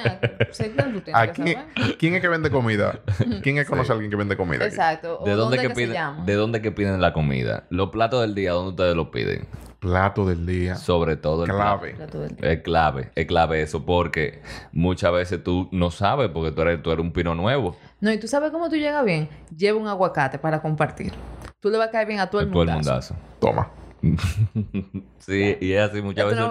[0.52, 1.58] Sí, claro, tú tienes ¿A que
[1.98, 3.00] quién, es que vende comida?
[3.44, 4.66] ¿Quién es que conoce a alguien que vende comida?
[4.66, 5.20] Exacto.
[5.26, 6.26] ¿De dónde, que piden?
[6.26, 7.66] ¿De dónde que piden la comida?
[7.70, 9.48] Los platos del día, ¿dónde ustedes los piden?
[9.80, 10.76] Plato del día.
[10.76, 11.94] Sobre todo el Clave.
[11.94, 12.52] Plato del día.
[12.52, 16.92] Es clave, es clave eso porque muchas veces tú no sabes porque tú eres, tú
[16.92, 17.78] eres un pino nuevo.
[18.00, 19.30] No, y tú sabes cómo tú llegas bien.
[19.56, 21.14] Lleva un aguacate para compartir.
[21.60, 22.90] Tú le vas a caer bien a todo el Todo el mundo.
[22.90, 23.16] mundazo.
[23.40, 23.70] Toma.
[25.20, 26.46] Sí, y es así muchas veces.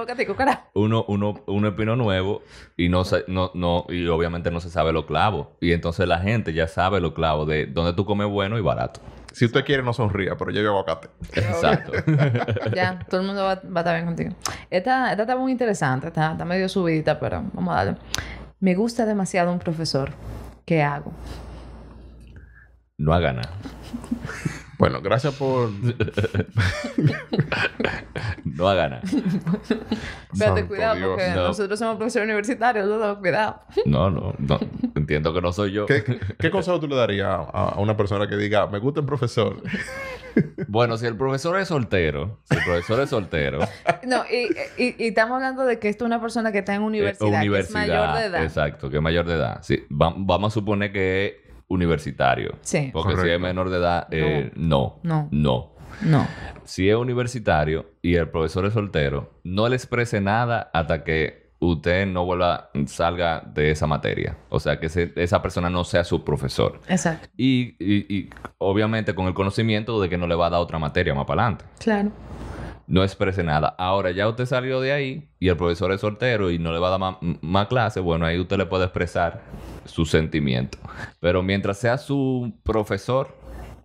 [0.74, 2.42] Uno, uno, uno es pino nuevo
[2.76, 5.48] y no, se- no, no, y obviamente no se sabe los clavos.
[5.60, 9.00] Y entonces la gente ya sabe los clavos de dónde tú comes bueno y barato.
[9.32, 11.08] Si usted quiere, no sonría, pero lleve aguacate.
[11.34, 11.92] Exacto.
[12.74, 14.30] Ya, todo el mundo va, va a estar bien contigo.
[14.70, 16.08] Esta, esta está muy interesante.
[16.08, 17.96] Está, está medio subidita, pero vamos a darle.
[18.60, 20.10] Me gusta demasiado un profesor.
[20.64, 21.12] ¿Qué hago?
[22.96, 23.50] no haga nada.
[24.84, 25.70] Bueno, gracias por...
[28.44, 29.02] No haga nada.
[30.32, 31.08] Espérate, cuidado, Dios.
[31.10, 31.42] porque No.
[31.48, 32.86] nosotros somos profesores universitarios.
[32.86, 33.62] No, cuidado.
[33.86, 34.60] No, no, no.
[34.94, 35.86] Entiendo que no soy yo.
[35.86, 36.04] ¿Qué,
[36.38, 39.62] qué consejo tú le darías a, a una persona que diga, me gusta el profesor?
[40.68, 43.60] Bueno, si el profesor es soltero, si el profesor es soltero,
[44.06, 44.48] No, y,
[44.82, 47.50] y, y estamos hablando de que esto es una persona que está en universidad, Eh,
[47.50, 48.42] que es mayor de edad.
[48.44, 49.60] Exacto, que es mayor de edad.
[49.62, 51.34] Sí, va- vamos a suponer que es
[51.68, 52.57] universitario.
[52.62, 52.90] Sí.
[52.92, 54.98] Porque si es menor de edad, eh, no.
[55.03, 55.29] No.
[55.31, 55.72] No.
[56.03, 56.27] No.
[56.64, 62.07] Si es universitario y el profesor es soltero, no le exprese nada hasta que usted
[62.07, 64.37] no vuelva, salga de esa materia.
[64.50, 66.81] O sea, que esa persona no sea su profesor.
[66.88, 67.29] Exacto.
[67.37, 70.79] Y, y- y obviamente con el conocimiento de que no le va a dar otra
[70.79, 71.64] materia más para adelante.
[71.79, 72.11] Claro.
[72.86, 73.74] No exprese nada.
[73.78, 76.88] Ahora ya usted salió de ahí y el profesor es soltero y no le va
[76.88, 79.40] a dar más, más clases, bueno, ahí usted le puede expresar
[79.84, 80.78] su sentimiento.
[81.20, 83.34] Pero mientras sea su profesor,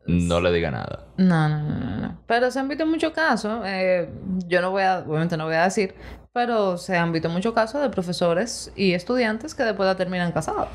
[0.06, 1.06] no le diga nada.
[1.18, 2.18] No, no, no, no.
[2.28, 4.10] Pero se han visto muchos casos, eh,
[4.48, 5.96] yo no voy a, obviamente no voy a decir,
[6.34, 10.68] pero se han visto muchos casos de profesores y estudiantes que después la terminan casados.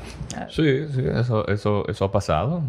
[0.49, 2.61] Sí, sí, eso, eso, eso ha pasado.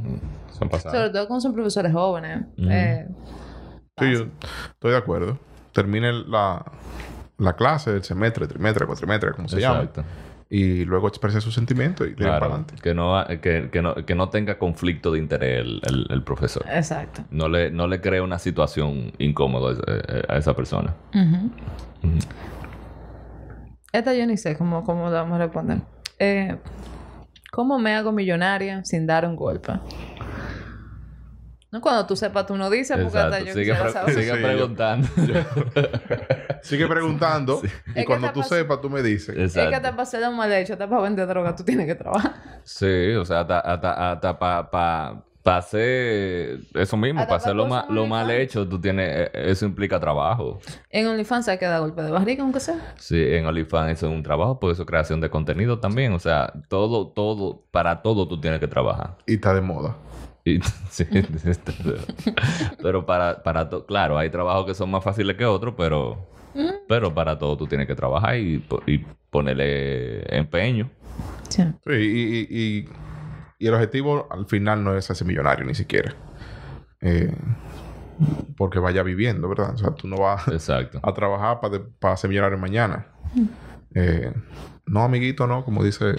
[0.50, 0.94] Eso ha pasado.
[0.94, 2.46] Sobre todo cuando son profesores jóvenes.
[2.58, 3.08] Eh,
[3.98, 4.26] Sí, yo
[4.74, 5.38] estoy de acuerdo.
[5.72, 6.62] Termine la,
[7.38, 9.80] la clase, el semestre, trimestre, cuatrimestre, como se llama.
[9.80, 10.04] Exacto.
[10.50, 12.74] Y luego exprese sus sentimientos y tiren para Claro, adelante.
[12.82, 16.62] que no, que, que no, que no tenga conflicto de interés el, el- el profesor.
[16.70, 17.22] exacto.
[17.30, 20.94] No le, no le cree una situación incómoda a esa- a esa persona.
[23.92, 25.78] Esta yo ni sé cómo, cómo la vamos a responder.
[26.18, 26.56] Eh,
[27.50, 29.72] ¿Cómo me hago millonaria sin dar un golpe?
[31.72, 33.46] No, cuando tú sepas, tú no dices, porque hasta Exacto.
[33.46, 34.14] yo Sigue, pre- saber.
[34.14, 35.09] sigue Sí, yo- preguntando.
[36.62, 37.61] Sigue preguntando
[37.94, 39.31] y cuando tú sepas, tú me dices.
[39.31, 39.76] Es que Exacto.
[39.76, 42.35] hasta para hacer un mal hecho, hasta para vender droga, tú tienes que trabajar.
[42.64, 47.57] Sí, o sea, hasta, hasta, hasta para pa, pa hacer eso mismo, para hacer pa'
[47.57, 50.59] lo, cosas ma- lo mal hecho, tú tienes, eh, eso implica trabajo.
[50.90, 52.94] En OnlyFans hay que dar golpe de barriga, aunque sea.
[52.96, 56.12] Sí, en OnlyFans eso es un trabajo, por eso es creación de contenido también.
[56.14, 59.18] O sea, todo, todo, para todo tú tienes que trabajar.
[59.26, 59.96] Y está de moda.
[60.46, 61.04] Y- sí,
[62.82, 66.26] pero para, para todo, claro, hay trabajos que son más fáciles que otros, pero,
[66.88, 68.98] pero para todo tú tienes que trabajar y, y
[69.30, 70.88] ponerle empeño.
[71.48, 71.62] Sí.
[71.85, 72.88] Sí, y, y- y-
[73.59, 76.14] y el objetivo al final no es hacer millonario ni siquiera.
[77.00, 77.35] Eh,
[78.56, 79.74] porque vaya viviendo, ¿verdad?
[79.74, 81.00] O sea, tú no vas Exacto.
[81.02, 81.59] a trabajar
[81.98, 83.06] para ser millonario mañana.
[83.94, 84.32] Eh,
[84.87, 86.14] no, amiguito, no, como dice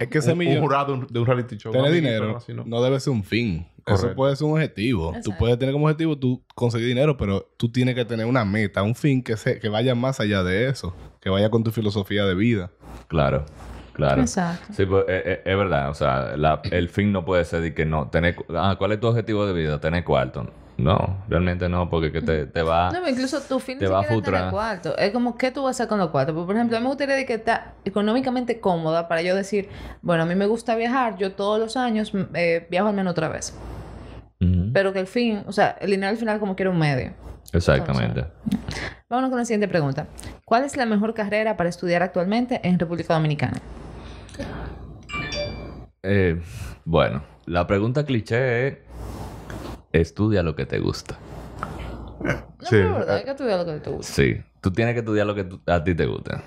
[0.00, 0.60] es que ese un, un millón...
[0.62, 1.72] jurado de un- reality show.
[1.72, 2.64] Tener dinero así, ¿no?
[2.64, 3.66] no debe ser un fin.
[3.86, 5.12] Eso puede ser un objetivo.
[5.22, 8.82] Tú puedes tener como objetivo tú conseguir dinero, pero tú tienes que tener una meta,
[8.82, 10.92] un fin que, se, que vaya más allá de eso.
[11.20, 12.72] Que vaya con tu filosofía de vida.
[13.06, 13.46] Claro,
[13.92, 14.20] claro.
[14.22, 14.72] Exacto.
[14.72, 15.90] Sí, pues es, es- es verdad.
[15.90, 18.08] O sea, la- el fin no puede ser de que no.
[18.10, 19.80] Tener, ah, ¿Cuál es tu objetivo de vida?
[19.80, 20.50] Tener cuarto.
[20.78, 22.90] No, realmente no, porque que te, te va.
[22.90, 24.96] No, incluso tu fin te va a cuarto.
[24.98, 26.34] Es como, ¿qué tú vas a hacer con los cuartos?
[26.34, 29.70] Porque, por ejemplo, a mí me gustaría de que está económicamente cómoda para yo decir,
[30.02, 33.12] bueno, a mí me gusta viajar, yo todos los años mm, eh, viajo al menos
[33.12, 33.56] otra vez.
[34.74, 37.12] Pero que el fin, o sea, el dinero al final como quiera un medio.
[37.54, 38.26] Exactamente.
[39.08, 40.06] Vámonos con la siguiente pregunta.
[40.44, 43.56] ¿Cuál es la mejor carrera para estudiar actualmente en República Dominicana?
[46.02, 46.40] Eh,
[46.84, 48.78] bueno, la pregunta cliché es:
[49.92, 51.16] estudia lo que te gusta.
[52.22, 54.12] No, Sí, pero hay que estudiar lo que te gusta.
[54.12, 56.42] Sí, tú tienes que estudiar lo que tú- a ti te gusta.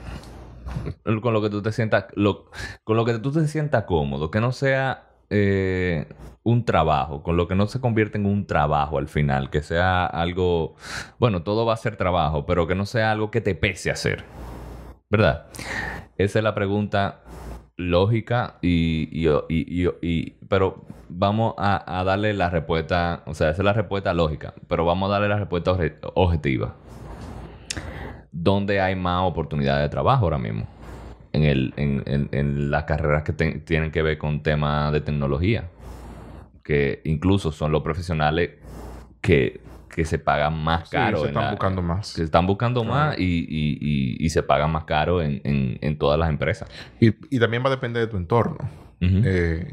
[1.21, 2.45] Con lo que tú te sientas, lo-
[2.83, 6.07] con lo que tú te sientas cómodo, que no sea eh,
[6.41, 10.07] un trabajo, con lo que no se convierta en un trabajo al final, que sea
[10.07, 10.73] algo,
[11.19, 13.93] bueno, todo va a ser trabajo, pero que no sea algo que te pese a
[13.93, 14.23] hacer,
[15.07, 15.45] ¿verdad?
[16.17, 17.19] Esa es la pregunta
[17.79, 23.61] lógica y, y- y- y- pero vamos a, a darle la respuesta, o sea, esa
[23.61, 26.75] es la respuesta lógica, pero vamos a darle la respuesta obje- objetiva.
[28.31, 30.67] ¿Dónde hay más oportunidades de trabajo ahora mismo?
[31.31, 35.69] En, el, en, en- en las carreras que tienen que ver con temas de tecnología,
[36.63, 38.51] que incluso son los profesionales
[39.21, 39.61] que,
[39.93, 41.21] que se pagan más Sí, caro.
[41.21, 42.11] se están la- buscando más.
[42.13, 45.77] que se están buscando más y, y- y- y se pagan más caro en, en-
[45.81, 46.69] en todas las empresas.
[46.99, 48.57] Y, y también va a depender de tu entorno.
[49.01, 49.67] Eh,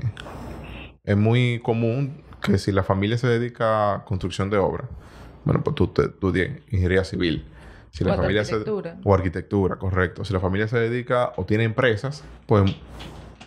[1.05, 4.89] es muy común que si la familia se dedica a construcción de obra,
[5.45, 6.11] bueno, pues tú te
[6.71, 7.45] ingeniería civil.
[7.91, 8.97] Si O la hasta familia se- arquitectura.
[9.05, 10.25] o arquitectura, correcto.
[10.25, 12.65] Si la familia se dedica o tiene empresas, pues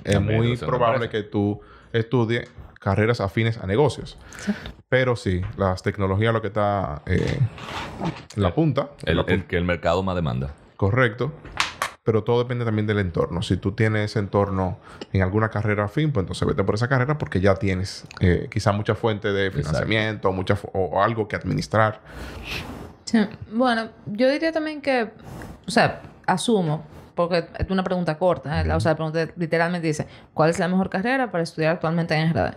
[0.03, 1.59] es También muy probable que tú
[1.93, 4.17] estudies carreras afines a negocios.
[4.87, 7.39] Pero sí, las tecnologías lo que está eh,
[8.35, 10.51] en la punta, El, la punta, el que el mercado más demanda.
[10.77, 11.31] correcto.
[12.01, 13.43] Pero todo depende también del entorno.
[13.43, 14.79] Si tú tienes ese entorno
[15.13, 18.71] en alguna carrera afín, pues entonces vete por esa carrera porque ya tienes eh, quizá
[18.71, 21.99] mucha fuente de financiamiento mucha fu- o, o algo que administrar.
[23.05, 23.19] Sí.
[23.51, 25.11] Bueno, yo diría también que,
[25.67, 26.83] o sea, asumo,
[27.19, 28.71] porque es una pregunta corta, ¿eh?
[28.71, 32.33] o sea, la pregunta literalmente dice, ¿cuál es la mejor carrera para estudiar actualmente en
[32.33, 32.53] RD?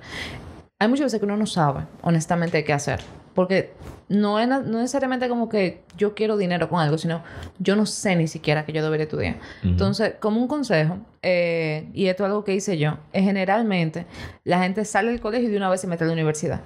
[0.78, 3.00] Hay muchas veces que uno no sabe, honestamente, qué hacer.
[3.34, 3.72] Porque
[4.08, 7.24] no es no necesariamente como que yo quiero dinero con algo, sino
[7.58, 9.36] yo no sé ni siquiera que yo debería estudiar.
[9.64, 14.06] Entonces, como un consejo, eh, y esto es algo que hice yo, es generalmente
[14.44, 16.60] la gente sale del colegio y de una vez se mete a la universidad.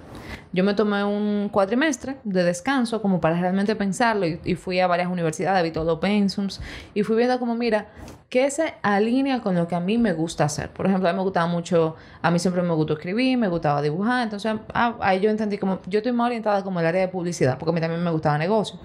[0.53, 5.09] Yo me tomé un cuatrimestre de descanso como para realmente pensarlo y, fui a varias
[5.09, 6.61] universidades, vi todos los pensums
[6.93, 7.87] y fui viendo como, mira,
[8.29, 10.69] ¿qué se alinea con lo que a mí me gusta hacer?
[10.69, 13.81] Por ejemplo, a mí me gustaba mucho, a mí siempre me gustó escribir, me gustaba
[13.81, 17.07] dibujar, entonces ah, ahí yo entendí como, yo estoy más orientada como el área de
[17.09, 18.79] publicidad, porque a mí también me gustaba negocio.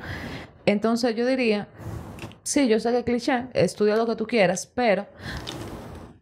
[0.67, 1.69] Entonces yo diría,
[2.43, 5.07] sí, yo sé que es cliché, estudia lo que tú quieras, pero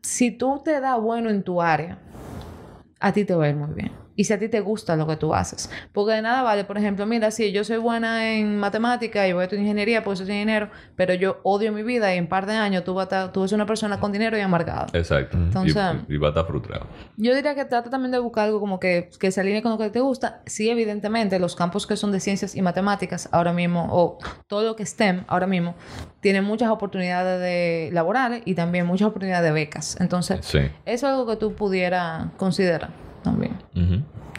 [0.03, 1.98] si tú te das bueno en tu área,
[3.00, 3.92] a ti te va a ir muy bien.
[4.20, 5.70] Y si a ti te gusta lo que tú haces.
[5.94, 9.40] Porque de nada vale, por ejemplo, mira, si yo soy buena en matemática y voy
[9.40, 12.44] a estudiar ingeniería porque soy dinero, pero yo odio mi vida y en un par
[12.44, 14.88] de años tú vas a, estar- tú vas ser una persona con dinero y amargada.
[14.92, 15.38] Exacto.
[15.38, 15.74] Entonces-
[16.06, 16.87] y, y va a estar frustrado.
[17.16, 19.78] Yo diría que trata también de buscar algo como que, que se alinee con lo
[19.78, 20.42] que te gusta.
[20.44, 24.76] Sí, evidentemente, los campos que son de ciencias y matemáticas ahora mismo, o todo lo
[24.76, 25.74] que STEM ahora mismo,
[26.20, 29.96] tienen muchas oportunidades de laborales y también muchas oportunidades de becas.
[29.98, 30.59] Entonces, Sí.
[30.59, 32.90] eso es algo que tú pudieras considerar
[33.22, 33.56] también.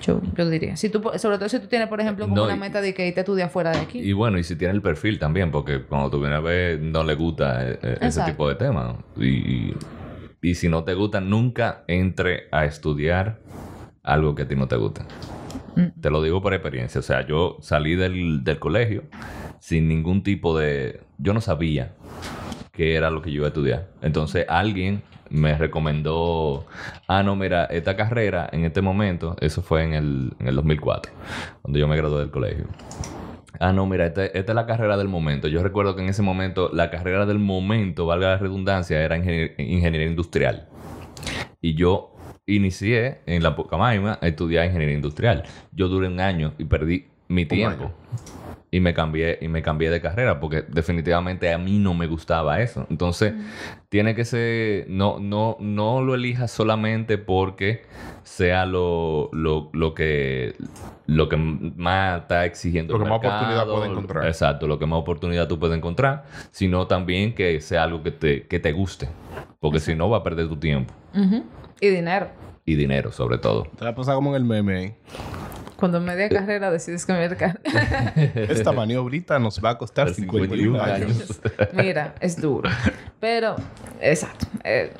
[0.02, 0.76] Yo, yo diría.
[0.76, 3.08] Si tú, sobre todo si tú tienes, por ejemplo, como No, una meta de que
[3.08, 4.00] irte a estudiar fuera de aquí.
[4.00, 7.04] Y bueno, y si tiene el perfil también, porque cuando tú vienes a ver, no
[7.04, 8.96] le gusta eh, eh, ese tipo de temas.
[9.17, 9.78] Y, y,
[10.41, 13.39] y si no te gusta, nunca entre a estudiar
[14.04, 15.06] algo que a ti no te gusta.
[15.76, 16.02] Mm.
[16.02, 17.00] Te lo digo por experiencia.
[17.00, 19.04] O sea, yo salí del, del colegio
[19.60, 21.02] sin ningún tipo de...
[21.20, 21.94] Yo no sabía
[22.72, 23.88] qué era lo que yo iba a estudiar.
[24.02, 26.65] Entonces alguien me recomendó,
[27.08, 31.12] ah, no, mira, esta carrera en este momento, eso fue en el, en el 2004,
[31.62, 32.65] cuando yo me gradué del colegio.
[33.60, 35.48] Ah, no, mira, esta, esta es la carrera del momento.
[35.48, 39.54] Yo recuerdo que en ese momento, la carrera del momento, valga la redundancia, era ingenier-
[39.58, 40.67] ingeniería industrial.
[41.62, 42.13] Y yo
[42.48, 45.44] inicié en la Pucamaima a estudiar ingeniería industrial.
[45.74, 47.91] Yo duré un año y perdí mi tiempo.
[48.73, 52.62] Y me cambié, y me cambié de carrera porque definitivamente a mí no me gustaba
[52.62, 52.88] eso.
[52.89, 53.34] Entonces,
[53.89, 57.81] tiene que ser, no, no, no lo elijas solamente porque
[58.23, 60.55] sea lo, lo, lo que
[61.05, 64.27] lo que más está exigiendo Lo el que más oportunidad puede encontrar.
[64.27, 68.47] Exacto, lo que más oportunidad tú puedes encontrar, sino también que sea algo que te,
[68.47, 69.10] que te guste.
[69.60, 70.93] Porque si no, va a perder tu tiempo.
[71.81, 72.29] Y dinero.
[72.65, 73.67] Y dinero, sobre todo.
[73.77, 74.95] Te la pasa como en el meme ahí.
[75.82, 78.13] Cuando media carrera decides cambiar de carrera.
[78.36, 81.41] Esta maniobrita nos va a costar 51 años.
[81.74, 82.70] Mira, es duro.
[83.20, 83.56] Pero,
[84.00, 84.46] exacto.
[84.63, 84.94] eh,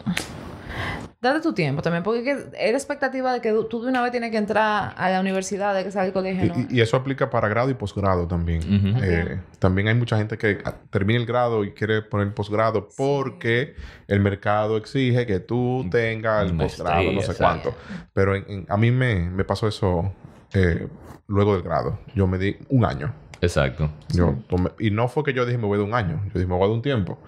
[1.22, 4.32] date tu tiempo también, porque es la expectativa de que tú de una vez tienes
[4.32, 6.52] que entrar a la universidad, de que salga del colegio.
[6.56, 6.66] ¿no?
[6.70, 8.62] Y, y eso aplica para grado y posgrado también.
[9.04, 10.58] Eh, también hay mucha gente que
[10.90, 13.76] termina el grado y quiere poner el posgrado porque
[14.08, 17.76] el mercado exige que tú tengas el posgrado, no sé cuánto.
[18.14, 20.12] Pero en- en- a mí me, me pasó eso
[20.54, 20.88] eh,
[21.28, 22.00] luego del grado.
[22.16, 23.14] Yo me di un año.
[23.42, 23.90] Exacto.
[24.10, 26.22] Yo tomé- y no fue que yo dije me voy de un año.
[26.26, 27.20] Yo dije me voy de un tiempo.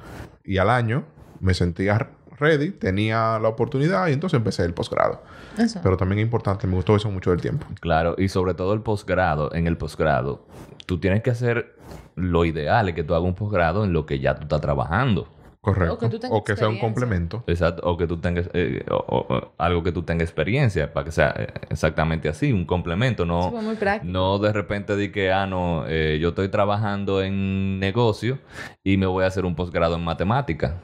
[0.44, 1.04] Y al año
[1.40, 2.10] me sentía
[2.40, 5.24] ready, tenía la oportunidad y entonces empecé el posgrado.
[5.58, 5.80] Eso.
[5.84, 7.66] Pero también es importante, me gustó eso mucho del tiempo.
[7.80, 10.46] Claro, y sobre todo el posgrado, en el posgrado,
[10.86, 11.76] tú tienes que hacer
[12.16, 15.28] lo ideal es que tú hagas un posgrado en lo que ya tú estás trabajando.
[15.64, 15.94] Correcto.
[15.94, 17.42] O que tú tengas O que sea un complemento.
[17.48, 21.06] Exacto, o que tú tengas eh, o- o- o algo que tú tengas experiencia para
[21.06, 24.12] que sea eh, exactamente así, un complemento, no Eso fue muy práctico.
[24.12, 28.40] no de repente di que ah no, eh, yo estoy trabajando en negocio
[28.84, 30.76] y me voy a hacer un posgrado en matemática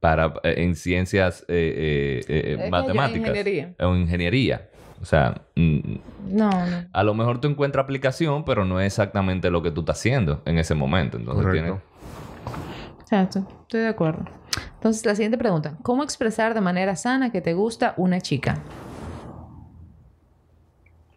[0.00, 3.74] para eh, en ciencias eh, eh, eh, matemáticas ingeniería.
[3.80, 4.68] o ingeniería,
[5.00, 5.78] o sea, mm,
[6.32, 6.84] No, no.
[6.92, 10.42] a lo mejor tú encuentras aplicación, pero no es exactamente lo que tú estás haciendo
[10.46, 11.16] en ese momento.
[11.16, 11.74] Entonces tienes-
[13.10, 14.24] Exacto, estoy de acuerdo.
[14.74, 15.76] Entonces, la siguiente pregunta.
[15.82, 18.58] ¿Cómo expresar de manera sana que te gusta una chica?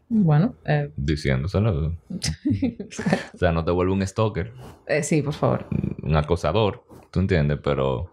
[0.10, 1.96] Bueno, eh, diciéndoselo.
[2.10, 4.54] o sea, no te vuelve un stalker,
[4.88, 5.68] eh, sí, por favor.
[6.02, 7.60] un acosador, ¿tú entiendes?
[7.64, 8.10] Pero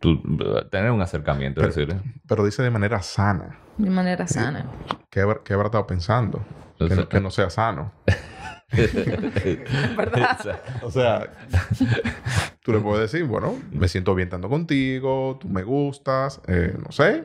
[0.00, 0.20] tú,
[0.72, 3.60] tener un acercamiento, es decir, Pero dice de manera sana.
[3.78, 4.66] De manera sana.
[5.08, 6.44] ¿Qué, habrá- qué habrá estado pensando?
[6.78, 7.92] Que no, que no sea sano.
[9.96, 10.60] ¿Verdad?
[10.82, 11.28] O sea,
[12.62, 16.90] tú le puedes decir, bueno, me siento bien estando contigo, tú me gustas, eh, no
[16.92, 17.24] sé,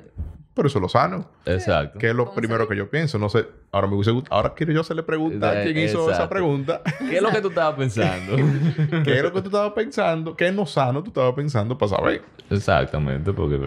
[0.54, 1.30] pero eso es lo sano.
[1.46, 1.98] Exacto.
[2.00, 3.18] Que es lo ¿Cómo primero que yo pienso.
[3.18, 6.28] No sé, ahora me hubiese gust- ahora quiero yo hacerle pregunta a quién hizo esa
[6.30, 6.82] pregunta.
[7.00, 8.36] ¿Qué es lo que tú estabas pensando?
[9.04, 10.36] ¿Qué es lo que tú estabas pensando?
[10.36, 12.22] ¿Qué no sano tú estabas pensando para saber?
[12.50, 13.60] Exactamente, porque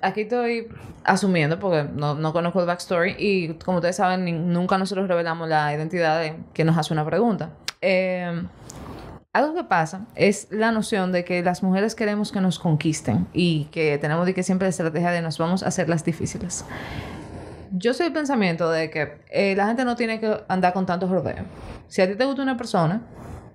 [0.00, 0.68] Aquí estoy
[1.04, 5.74] asumiendo porque no, no conozco el backstory y como ustedes saben, nunca nosotros revelamos la
[5.74, 7.50] identidad de quien nos hace una pregunta.
[7.80, 8.42] Eh,
[9.32, 13.64] algo que pasa es la noción de que las mujeres queremos que nos conquisten y
[13.72, 16.66] que tenemos de que siempre la estrategia de nos vamos a hacer las difíciles.
[17.70, 21.08] Yo soy el pensamiento de que eh, la gente no tiene que andar con tantos
[21.08, 21.46] rodeos.
[21.88, 23.00] Si a ti te gusta una persona,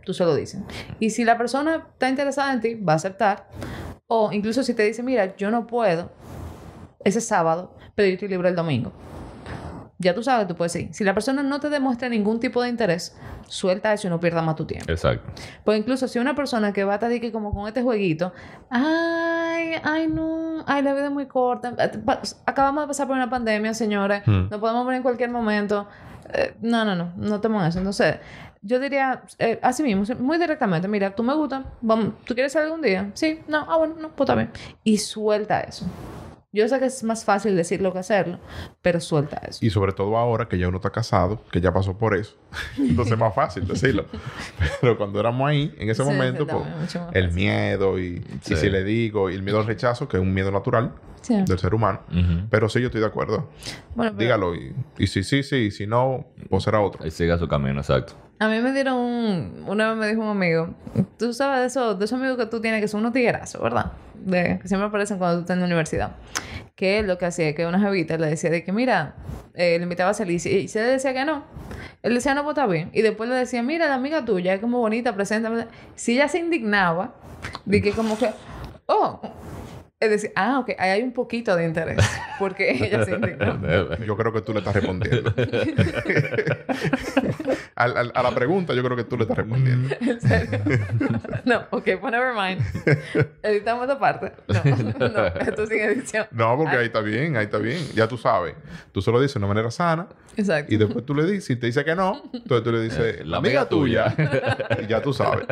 [0.03, 0.61] tú se lo dices.
[0.99, 3.45] Y si la persona está interesada en ti, va a aceptar.
[4.07, 6.09] O incluso si te dice, mira, yo no puedo
[7.03, 8.91] ese sábado, pero yo estoy libre el domingo.
[9.99, 10.93] Ya tú sabes, tú puedes ir.
[10.93, 13.17] Si la persona no te demuestra ningún tipo de interés,
[13.47, 14.91] suelta eso y no pierdas más tu tiempo.
[14.91, 15.23] exacto.
[15.65, 18.31] Pues incluso si una persona que va a estar como con este jueguito,
[18.69, 21.91] ay, ay no, ay la vida es muy corta, Eh,
[22.45, 24.49] acabamos de pasar por una pandemia, señores, Hmm.
[24.51, 25.87] nos podemos ver en cualquier momento.
[26.33, 27.79] Eh, no, no, no, no tomo eso.
[27.79, 28.17] Entonces,
[28.61, 32.65] yo diría eh, así mismo, muy directamente, mira, tú me gusta, vamos, ¿tú quieres salir
[32.67, 33.11] algún día?
[33.13, 34.49] Sí, no, ah, bueno, no, pues bien.
[34.83, 35.85] Y suelta eso.
[36.53, 38.39] Yo sé que es más fácil decirlo que hacerlo,
[38.81, 39.59] pero suelta eso.
[39.63, 42.35] Y sobre todo ahora que ya uno está casado, que ya pasó por eso.
[42.77, 44.05] Entonces es más fácil decirlo.
[44.81, 48.53] Pero cuando éramos ahí, en ese Sí, momento, pues, también, el miedo y, Sí.
[48.53, 50.93] y si le digo, y el miedo al rechazo, que es un miedo natural
[51.27, 51.35] Sí.
[51.45, 51.99] del ser humano.
[52.49, 53.49] Pero sí, yo estoy de acuerdo.
[53.95, 54.55] Bueno, pero- Dígalo.
[54.55, 57.05] Y, y si sí, sí, y si no, pues será otro.
[57.05, 58.13] Y siga su camino, exacto.
[58.39, 59.63] A mí me dieron un...
[59.67, 60.69] Una vez me dijo un amigo...
[61.17, 63.91] Tú sabes de esos, de esos amigos que tú tienes que son unos tiguerazos, ¿verdad?
[64.13, 66.11] De, que siempre aparecen cuando tú estás en la universidad.
[66.75, 69.15] Que él lo que hacía es que una jevita le decía de que, mira...
[69.55, 71.43] eh, le invitaba a salir y si- y si él decía que no.
[72.03, 72.91] Él decía, no, pues está bien.
[72.93, 75.67] Y después le decía, mira, la amiga tuya es como bonita, presenta.
[75.95, 77.15] Si ella se indignaba,
[77.65, 78.29] de que como que...
[78.85, 79.19] Oh...
[79.99, 81.97] Es decir, ah, ok, ahí hay un poquito de interés.
[82.39, 83.97] Porque ella se indignó.
[84.05, 85.33] Yo creo que tú le estás respondiendo.
[87.75, 87.87] A
[88.23, 89.95] la pregunta, yo creo que tú le estás respondiendo.
[90.01, 90.59] ¿En serio?
[91.45, 92.59] no, ok, pues never mind.
[93.43, 94.33] Editamos esta parte.
[94.47, 96.25] No, no, esto sin edición.
[96.31, 97.79] No, porque ahí está bien, ahí está bien.
[97.93, 98.55] Ya tú sabes.
[98.91, 100.07] Tú se lo dices de una manera sana.
[100.35, 100.73] Exacto.
[100.73, 103.25] Y después tú le dices, si te dice que no, entonces tú le dices, La
[103.25, 104.15] la amiga amiga tuya.
[104.81, 105.45] y ya tú sabes.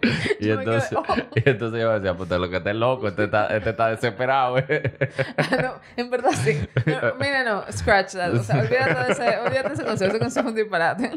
[0.40, 1.04] Y Yo entonces, oh.
[1.34, 4.58] y entonces yo decía, pues lo que esté loco, este está, este está desesperado.
[4.58, 4.96] ¿eh?
[5.36, 6.60] Ah, no, en verdad sí.
[6.86, 8.32] No, mira, no, scratch that.
[8.34, 10.10] O sea, olvídate de ese, olvídate de ese consejo.
[10.12, 11.10] Ese consejo es un disparate.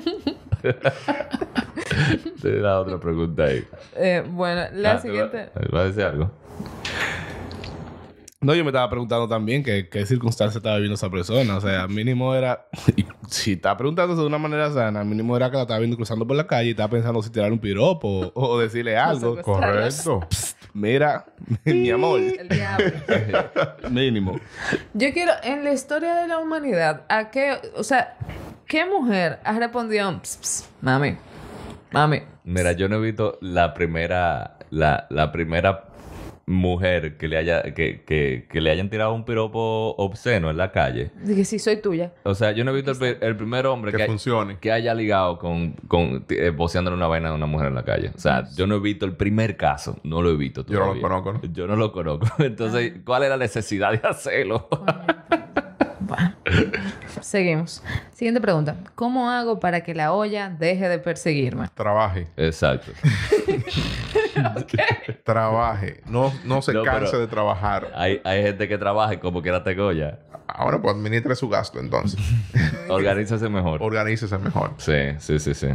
[2.42, 3.68] Te da otra pregunta ahí.
[3.96, 5.50] Eh, bueno, la Ah, ¿te siguiente.
[5.56, 6.32] va- ¿Va a decir algo?
[8.44, 11.58] No, yo me estaba preguntando también que- qué circunstancia estaba viviendo esa persona.
[11.58, 12.66] O sea, mínimo era...
[13.30, 16.36] si está preguntándose de una manera sana, mínimo era que la estaba viendo cruzando por
[16.36, 19.40] la calle y estaba pensando si tirar un piropo o, o decirle algo.
[19.44, 20.22] Correcto.
[20.74, 21.26] Mira,
[21.66, 22.92] mi amor, El diablo.
[23.92, 24.40] mínimo.
[24.96, 28.18] Yo quiero, en la historia de la humanidad, ¿a qué, o sea,
[28.66, 31.16] qué mujer ha respondido, "Ps, ps, mami,
[31.92, 32.22] mami?
[32.44, 35.84] Mira, yo no he visto la primera, la, la primera
[36.46, 40.72] mujer que le haya, que, que, que le hayan tirado un piropo obsceno en la
[40.72, 41.12] calle.
[41.24, 42.14] Dije, sí, soy tuya.
[42.24, 44.58] O sea, yo no he visto el, pri- el primer hombre Que que, funcione.
[44.60, 48.12] que haya ligado con, con eh, voceándole una vaina de una mujer en la calle.
[48.16, 49.98] O sea, yo no he visto el primer caso.
[50.04, 51.42] No lo he visto Yo no lo conozco, ¿no?
[51.54, 52.28] Yo no lo conozco.
[52.44, 54.68] Entonces, ¿cuál es la necesidad de hacerlo?
[56.00, 56.34] Bueno,
[57.22, 57.84] seguimos.
[58.12, 58.76] Siguiente pregunta.
[58.96, 61.68] ¿Cómo hago para que la olla deje de perseguirme?
[61.76, 62.28] Trabaje.
[62.36, 62.92] Exacto.
[65.24, 66.02] Trabaje.
[66.08, 67.92] No, no se No, canse de trabajar.
[67.96, 70.20] Hay, hay gente que trabaja y como quiera te goya.
[70.48, 72.20] Ahora pues administre su gasto entonces.
[72.90, 73.82] Organízase mejor.
[73.82, 74.74] Organícese mejor.
[74.78, 75.68] Sí, sí, sí, sí.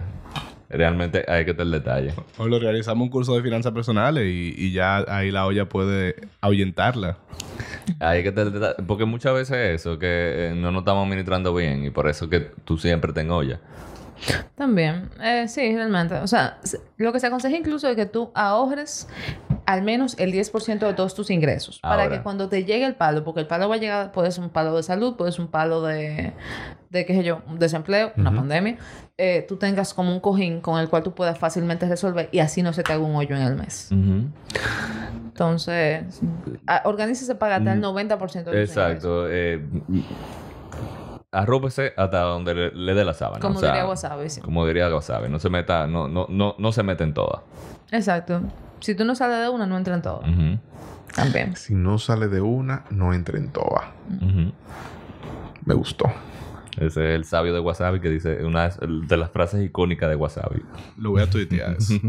[0.69, 2.13] Realmente hay que tener detalle.
[2.39, 6.17] O lo realizamos un curso de finanzas personales y, y ya ahí la olla puede
[6.41, 7.19] ahuyentarla.
[8.01, 8.75] Hay que tener detalle.
[8.87, 12.41] Porque muchas veces eso, que eh, no nos estamos administrando bien y por eso que
[12.41, 13.61] tú siempre te olla.
[14.55, 16.15] También, eh, sí, realmente.
[16.17, 16.59] O sea,
[16.97, 19.09] lo que se aconseja incluso es que tú ahorres
[19.67, 21.81] al menos el 10% de todos tus ingresos.
[21.81, 22.17] Para Ahora.
[22.17, 24.51] que cuando te llegue el palo, porque el palo va a llegar, puede ser un
[24.51, 26.33] palo de salud, puede ser un palo de,
[26.91, 28.77] de qué sé yo, un desempleo, una pandemia,
[29.19, 32.63] eh, tú tengas como un cojín con el cual tú puedas fácilmente resolver y así
[32.63, 33.91] no se te haga un hoyo en el mes.
[35.25, 36.21] Entonces,
[36.67, 38.77] a- organícese para gastar el 90% de tus ingresos.
[38.77, 39.27] Exacto.
[39.31, 39.63] Eh,
[41.33, 43.41] arrópese hasta donde le, le dé la sábana.
[43.41, 44.41] Como o sea, diría Wasabi, sí.
[44.41, 45.29] Como diría Wasabi.
[45.29, 47.43] No se meta, no, no, no, no se meten todas.
[47.91, 48.41] Exacto.
[48.81, 50.01] Si tú no sales de una, no entra en.
[50.01, 50.59] Ujú,
[51.15, 51.57] También.
[51.57, 54.53] Si no sale de una, no entre en ujú.
[55.65, 56.07] Me gustó.
[56.77, 60.63] Ese es el sabio de Wasabi que dice una de las frases icónicas de Wasabi.
[60.99, 61.77] Lo voy a tuitear.
[61.79, 61.95] eso.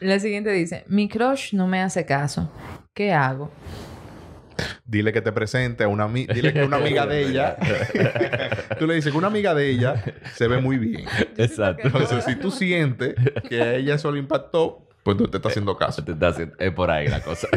[0.00, 2.50] La siguiente dice, mi crush no me hace caso.
[2.92, 3.50] ¿Qué hago?
[4.84, 6.32] Dile que te presente a una amiga.
[6.34, 7.56] Dile que una amiga de ella.
[8.78, 10.02] tú le dices que una amiga de ella
[10.34, 11.04] se ve muy bien.
[11.36, 11.86] Exacto.
[11.88, 13.14] Entonces, si tú sientes
[13.48, 16.04] que a ella eso le impactó, pues tú te estás haciendo caso.
[16.04, 17.48] Te haciendo- Es por ahí la cosa.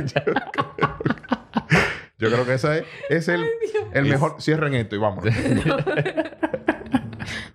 [2.19, 3.45] Yo creo que ese es, es el,
[3.93, 4.41] el mejor.
[4.41, 5.33] Cierren esto y vámonos.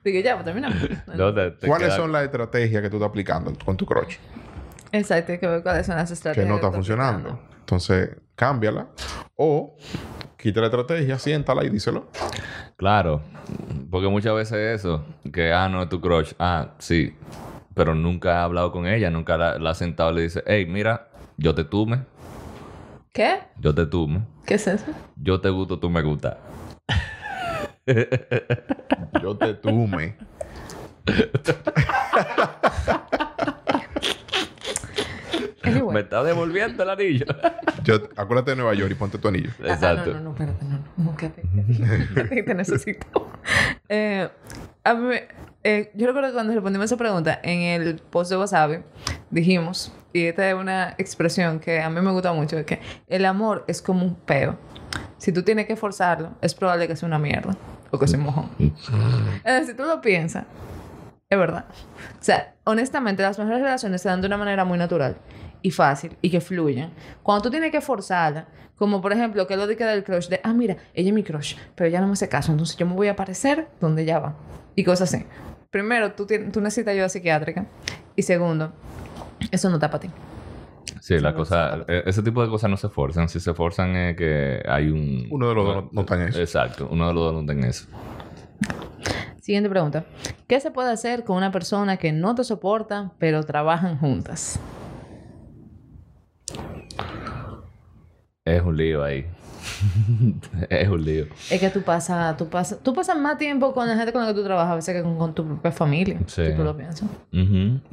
[0.05, 0.77] Digo, ya, pues terminamos.
[1.15, 4.17] No, te- te ¿Cuáles queda- son las estrategias que tú estás aplicando con tu crush?
[4.93, 6.49] Exacto, hay que ver cuáles son las Que estrategias.
[6.49, 7.29] no está funcionando.
[7.31, 7.53] aplicando.
[7.61, 8.11] Entonces,
[8.43, 8.89] cámbiala.
[9.37, 9.77] O
[10.37, 12.09] quita la estrategia, siéntala y díselo.
[12.77, 13.23] Claro,
[13.89, 17.15] porque muchas veces eso, que ah, no es tu crush, ah, sí,
[17.73, 20.67] pero nunca ha hablado con ella, nunca la, la ha sentado y le dice, hey,
[20.67, 22.05] mira, yo te tume,
[23.13, 23.39] ¿Qué?
[23.61, 24.87] yo te tume, ¿Qué es eso?
[25.15, 26.39] yo te gusto, tú me gustas.
[29.23, 30.17] Yo te tume.
[35.65, 35.93] Anyway.
[35.95, 37.27] Me está devolviendo el anillo.
[37.85, 39.51] Yo, acuérdate de Nueva York y ponte tu anillo.
[39.63, 40.13] Ah, Exacto.
[40.13, 42.43] no, no, no, espérate, no, no, no, quédate.
[42.43, 43.31] te necesito.
[43.89, 44.29] Eh,
[44.85, 45.17] a mí,
[45.65, 48.79] eh, yo recuerdo que cuando respondimos esa pregunta en el post de Wasabi,
[49.31, 53.25] dijimos, y esta es una expresión que a mí me gusta mucho, es que el
[53.25, 54.59] amor es como un peo.
[55.19, 57.57] Si tú tienes que forzarlo, es probable que sea una mierda
[57.91, 58.51] o que sea un mojón.
[58.59, 60.45] Eh, si tú lo piensas,
[61.31, 61.65] es verdad.
[62.21, 65.17] O sea, honestamente, las mejores relaciones se dan de una manera muy natural
[65.63, 66.91] y fácil y que fluyen.
[67.23, 68.47] Cuando tú tienes que forzarla,
[68.77, 71.23] como por ejemplo, que lo de que del crush, de, ah, mira, ella es mi
[71.23, 74.19] crush, pero ella no me hace caso, entonces yo me voy a aparecer donde ella
[74.19, 74.35] va.
[74.75, 75.25] Y cosas así.
[75.71, 77.67] Primero, tú, tú necesitas ayuda psiquiátrica.
[78.17, 78.73] Y segundo,
[79.51, 80.11] eso no está para ti.
[81.01, 83.29] Sí, la cosa, e- ese tipo de cosas no se forzan.
[83.29, 85.27] Si se forzan es que hay un...
[85.31, 86.41] Uno de los dos no- no está en eso.
[86.41, 87.87] Exacto, uno de los dos no está en eso.
[89.41, 90.05] Siguiente pregunta.
[90.47, 94.61] ¿Qué se puede hacer con una persona que no te soporta, pero trabajan juntas?
[98.45, 99.25] Es un lío ahí.
[100.69, 101.27] es un lío.
[101.51, 104.29] Es que tú pasas, tú pasas, tú pasas más tiempo con la gente con la
[104.29, 106.19] que tú trabajas a veces que con, con tu propia familia.
[106.27, 106.47] Sí.
[106.47, 107.09] Si tú lo piensas.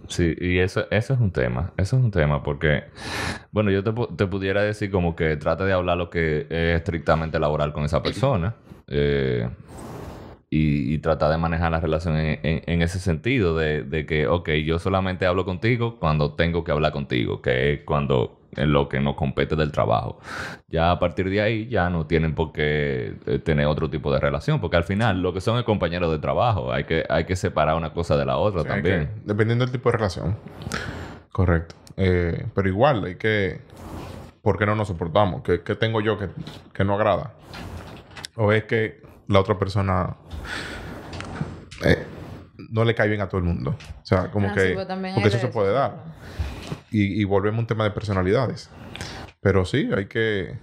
[0.08, 1.72] Sí, y eso, eso es un tema.
[1.78, 2.86] Eso es un tema porque,
[3.52, 7.38] bueno, yo te, te pudiera decir como que trata de hablar lo que es estrictamente
[7.40, 8.56] laboral con esa persona.
[8.88, 9.48] eh,
[10.52, 14.26] y, y trata de manejar la relación en, en- en ese sentido de, de que,
[14.26, 18.90] ok, yo solamente hablo contigo cuando tengo que hablar contigo, que es cuando en lo
[18.90, 20.20] que nos compete del trabajo.
[20.68, 24.20] Ya a partir de ahí ya no tienen por qué eh, tener otro tipo de
[24.20, 27.36] relación, porque al final lo que son es compañeros de trabajo, hay que, hay que
[27.36, 29.08] separar una cosa de la otra también.
[29.08, 30.36] que dependiendo del tipo de relación.
[31.32, 31.76] Correcto.
[31.98, 33.62] Eh, pero igual, hay que.
[34.42, 35.42] ¿Por qué no nos soportamos?
[35.44, 36.30] ¿Qué, qué tengo yo que,
[36.74, 37.34] que no agrada?
[38.36, 40.16] ¿O es que la otra persona
[41.86, 42.06] eh,
[42.72, 43.76] no le cae bien a todo el mundo?
[44.02, 44.62] O sea, como Ah, que.
[44.62, 45.94] sí, hay porque eso se puede dar.
[46.92, 48.70] Y, y volvemos a un tema de personalidades.
[49.42, 50.58] Pero sí, hay que...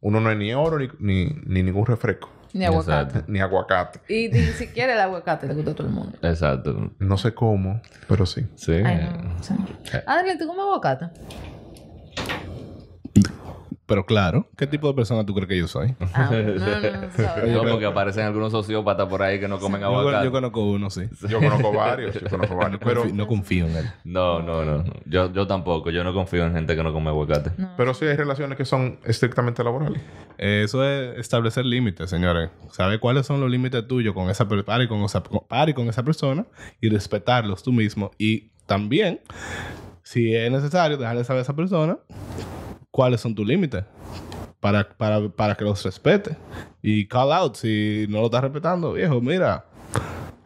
[0.00, 2.30] Uno no es ni oro ni, ni, ni ningún refresco.
[2.52, 3.02] Ni aguacate.
[3.10, 3.32] Exacto.
[3.32, 4.00] Ni aguacate.
[4.08, 6.18] Y ni siquiera el aguacate le gusta a todo el mundo.
[6.22, 6.92] Exacto.
[6.98, 8.46] No sé cómo, pero sí.
[8.56, 8.72] Sí.
[8.72, 9.42] Ay, no.
[9.42, 9.54] sí.
[10.06, 11.06] Adrián, ¿tú comes aguacate?
[13.90, 15.96] Pero claro, ¿qué tipo de persona tú crees que yo soy?
[16.14, 20.26] Ah, no, no, no, porque aparecen algunos sociópatas por ahí que no comen aguacate.
[20.26, 21.08] yo conozco uno, sí.
[21.28, 22.80] Yo conozco varios, yo conozco varios.
[22.84, 23.90] Pero no confío en él.
[24.04, 24.84] No, no, no.
[25.06, 25.90] Yo, yo tampoco.
[25.90, 27.50] Yo no confío en gente que no come aguacate.
[27.76, 30.00] pero sí hay relaciones que son estrictamente laborales.
[30.38, 32.50] Eso es establecer límites, señores.
[32.70, 35.88] Saber cuáles son los límites tuyos con esa para y con esa, para y con
[35.88, 36.46] esa persona
[36.80, 38.12] y respetarlos tú mismo.
[38.18, 39.20] Y también,
[40.04, 41.98] si es necesario, dejarle saber a esa persona
[42.90, 43.84] cuáles son tus límites
[44.60, 46.36] para, para, para que los respete.
[46.82, 49.64] Y call out si no lo estás respetando, viejo, mira,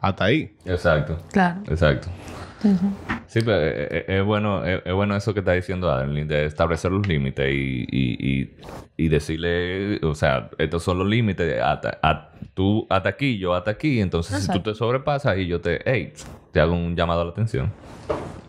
[0.00, 0.56] hasta ahí.
[0.64, 1.18] Exacto.
[1.32, 1.62] Claro.
[1.68, 2.08] Exacto.
[3.26, 6.44] Sí, pero es, es- es bueno, es, es bueno eso que está diciendo Adeline, de
[6.46, 8.56] establecer los límites y, y, y,
[8.96, 13.72] y decirle, o sea, estos son los límites, hasta, a- tú hasta aquí, yo hasta
[13.72, 16.12] aquí, entonces si tú te sobrepasas y yo te, hey,
[16.52, 17.72] te hago un llamado a la atención.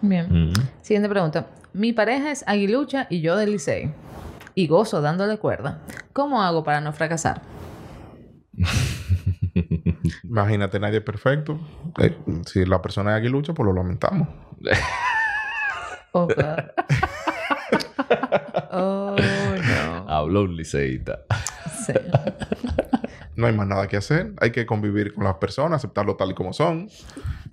[0.02, 0.52] Bien.
[0.82, 1.48] Siguiente pregunta.
[1.74, 3.60] Mi pareja es aguilucha y yo del.
[4.54, 5.80] Y gozo dándole cuerda.
[6.14, 7.42] ¿Cómo hago para no fracasar?
[10.30, 11.60] Imagínate, nadie es perfecto.
[12.00, 12.16] Eh,
[12.46, 14.28] si la persona es aguilucha, pues lo lamentamos.
[16.18, 16.30] Oh,
[18.72, 20.10] oh, no.
[20.10, 21.26] Habló un liceísta.
[21.86, 21.92] Sí.
[23.36, 24.34] No hay más nada que hacer.
[24.40, 26.88] Hay que convivir con las personas, aceptarlo tal y como son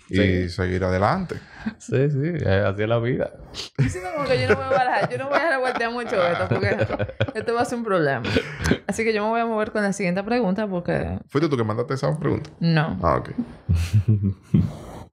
[0.08, 0.48] y Sí.
[0.50, 1.36] seguir adelante.
[1.78, 3.32] Sí, sí, es así es la vida.
[3.78, 6.48] Diciendo como que yo no voy a barajar, yo no voy a revoltear mucho esto
[6.48, 6.76] porque
[7.34, 8.22] esto va a ser un problema.
[8.86, 11.64] Así que yo me voy a mover con la siguiente pregunta porque ¿Fuiste tú que
[11.64, 12.50] mandaste esa pregunta?
[12.60, 13.30] no, Ah, ok.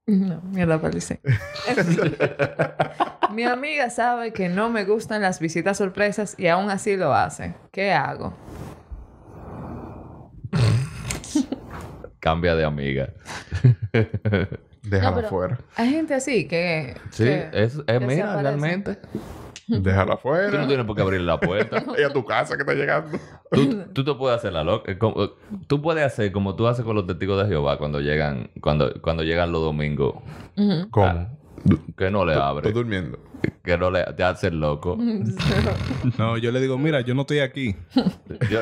[0.06, 1.20] no, mierda palicé.
[3.32, 7.54] Mi amiga sabe que no me gustan las visitas sorpresas y aún así lo hace.
[7.70, 8.34] ¿Qué hago?
[12.20, 13.10] Cambia de amiga.
[14.82, 15.58] Déjala No, fuera.
[15.76, 16.94] Hay gente así que.
[17.10, 18.98] Sí, que- es, es que mira, realmente.
[19.68, 20.66] Déjala Tú no fuera.
[20.66, 21.84] tienes por qué abrirle la puerta.
[21.98, 23.18] Y a tu casa que está llegando.
[23.52, 24.90] tú, tú te puedes hacer la loca.
[24.90, 25.30] eh, como-
[25.66, 29.22] Tú puedes hacer como tú haces con los testigos de Jehová cuando llegan, cuando, cuando
[29.22, 30.14] llegan los domingos.
[30.56, 30.90] Ujú.
[30.90, 31.39] ¿Cómo?
[31.96, 32.72] Que no le Estoy abre.
[32.72, 33.18] durmiendo.
[33.62, 34.96] Que no le te hace el loco.
[36.18, 37.76] No, yo le digo, mira, yo no estoy aquí.
[38.50, 38.60] Yo,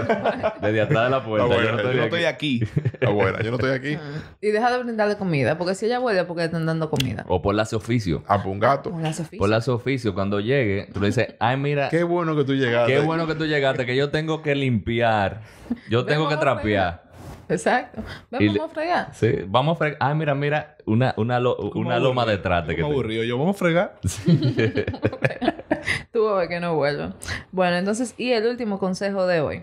[0.61, 1.47] desde atrás de la puerta.
[1.55, 2.05] Ah, yo no estoy Yo no aquí.
[2.05, 2.63] estoy aquí.
[3.07, 3.99] Abuela, yo no estoy aquí.
[4.41, 7.25] Y deja de brindarle comida, porque si ella vuelve, porque le están dando comida.
[7.29, 8.23] O por las oficio.
[8.27, 8.91] A por un gato.
[8.91, 9.39] Con la Sofía.
[9.39, 12.93] Por las oficio, cuando llegue, tú le dices, ay, mira, Qué bueno que tú llegaste.
[12.93, 15.43] qué bueno que tú llegaste, que yo tengo que limpiar.
[15.91, 17.08] Yo tengo que trapear.
[17.49, 18.03] Exacto.
[18.39, 19.15] Y vamos le- a fregar.
[19.15, 19.97] Sí, vamos a fregar.
[20.01, 23.25] Ay, mira, mira, una, una, lo- una loma de trate que aburrido.
[23.25, 23.99] Yo, vamos a fregar.
[26.13, 27.15] Tú vas a ver que no vuelva.
[27.53, 29.63] Bueno, entonces, y el último consejo de hoy.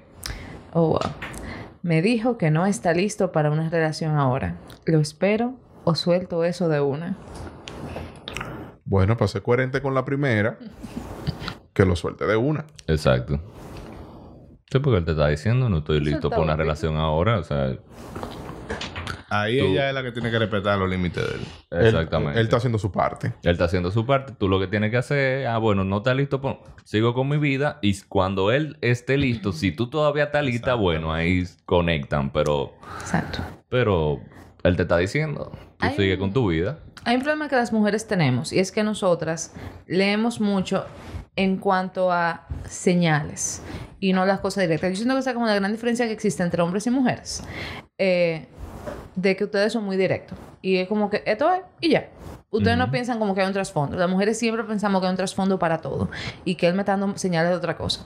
[0.74, 1.00] Oh, wow.
[1.84, 4.56] Me dijo que no está listo para una relación ahora.
[4.86, 7.16] ¿Lo espero o suelto eso de una?
[8.86, 10.58] Bueno, para ser coherente con la primera,
[11.74, 12.66] que lo suelte de una.
[12.88, 13.40] Exacto.
[14.76, 17.40] Sí, porque él te está diciendo, no estoy listo para una relación ahora.
[17.40, 17.76] O sea,
[19.30, 21.42] Ahí Tú- ella es la que tiene que respetar los límites de él.
[21.72, 22.40] Él- exactamente.
[22.40, 23.28] Él, está haciendo su parte.
[23.44, 24.34] Él está haciendo su parte.
[24.38, 27.30] Tú lo que tienes que hacer es, ah, bueno, no está listo, pues, sigo con
[27.30, 27.80] mi vida.
[27.82, 32.32] Y cuando él esté listo, si tú todavía estás lista, bueno, ahí conectan.
[32.32, 33.40] Pero, Exacto.
[33.70, 34.20] pero
[34.64, 35.52] él te está diciendo,
[35.90, 35.96] tú Ay.
[35.96, 36.80] sigue con tu vida.
[37.04, 39.54] Hay un problema que las mujeres tenemos y es que nosotras
[39.86, 40.86] leemos mucho
[41.36, 43.62] en cuanto a señales
[44.00, 44.92] y no las cosas directas.
[44.92, 47.44] Yo siento que esa es como la gran diferencia que existe entre hombres y mujeres.
[47.98, 48.48] Eh,
[49.16, 50.38] de que ustedes son muy directos.
[50.62, 52.10] Y es como que esto es y ya.
[52.52, 53.98] Ustedes no piensan como que hay un trasfondo.
[53.98, 56.10] Las mujeres siempre pensamos que hay un trasfondo para todo
[56.46, 58.06] y que él me está dando señales de otra cosa.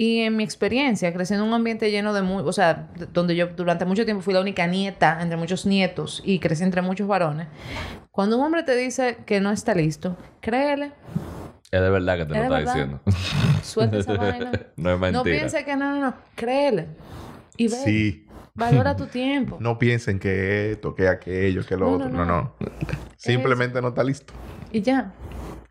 [0.00, 2.22] Y en mi experiencia, creciendo en un ambiente lleno de...
[2.22, 6.22] Muy, o sea, donde yo durante mucho tiempo fui la única nieta entre muchos nietos
[6.24, 7.48] y crecí entre muchos varones.
[8.12, 10.92] Cuando un hombre te dice que no está listo, créele,
[11.72, 12.74] Es de verdad que te lo está verdad.
[12.74, 13.00] diciendo.
[13.64, 14.52] suelta esa vaina.
[14.76, 15.10] no es mentira.
[15.10, 16.14] No pienses que no, no, no.
[16.36, 16.86] Créele.
[17.56, 17.76] Y ve.
[17.76, 18.24] Sí.
[18.54, 19.56] Valora tu tiempo.
[19.60, 22.08] No piensen que esto, que aquello, que lo No, otro.
[22.08, 22.42] no, No, no.
[22.42, 22.54] no.
[23.16, 24.32] Simplemente no está listo.
[24.70, 25.12] Y ya.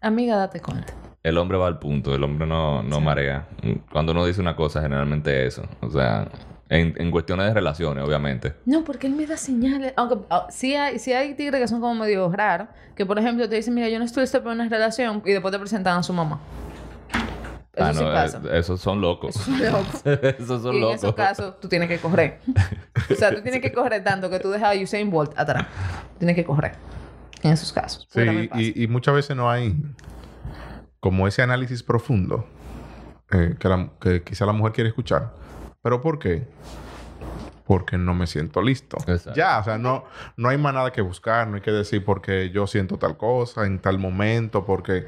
[0.02, 0.94] Amiga, date cuenta.
[1.24, 3.48] El hombre va al punto, el hombre no, no marea.
[3.92, 5.68] Cuando uno dice una cosa, generalmente es eso.
[5.82, 6.30] O sea,
[6.70, 8.54] en, en cuestiones de relaciones, obviamente.
[8.66, 9.94] No, porque él me da señales.
[9.98, 12.70] Aunque ah, sí, hay, sí hay tigres que son como medio raros.
[12.96, 15.22] Que, por ejemplo, te dicen, mira, yo no estoy para una relación.
[15.26, 16.40] Y después te presentan a su mamá.
[17.74, 18.42] Eso Ah, sí no, pasa.
[18.46, 19.36] eh, esos son locos.
[19.36, 20.96] esos son y en locos.
[20.96, 22.40] esos casos, tú tienes que correr.
[23.12, 25.66] o sea, tú tienes que correr tanto que tú dejas a Usain Bolt atrás.
[26.18, 26.72] Tienes que correr.
[27.44, 28.08] En esos casos.
[28.10, 28.22] Sí,
[28.56, 29.76] y, y muchas veces no hay...
[31.00, 32.46] como ese análisis profundo
[33.32, 35.34] eh, que, la- que quizá la mujer quiere escuchar.
[35.82, 36.48] ¿Pero por qué?
[37.66, 38.96] Porque no me siento listo.
[39.08, 39.34] Exacto.
[39.36, 40.06] Ya, o sea, no,
[40.38, 43.66] no hay más nada que buscar, no hay que decir porque yo siento tal cosa
[43.66, 45.08] en tal momento, porque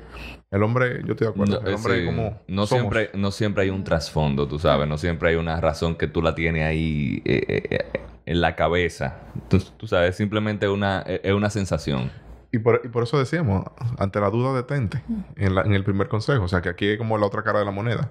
[0.52, 2.06] el hombre, yo estoy de acuerdo, No, el hombre sí.
[2.06, 2.82] como no somos.
[2.82, 6.22] siempre no siempre hay un trasfondo tú sabes no siempre hay una razón que tú
[6.22, 11.50] la tienes ahí eh, eh, en la cabeza tú, tú sabes simplemente una es una
[11.52, 12.12] sensación
[12.52, 13.64] Y por, y por eso decíamos,
[14.00, 15.04] ante la duda detente,
[15.36, 16.44] en, la- en el primer consejo.
[16.46, 18.10] O sea, que aquí es como la otra cara de la moneda.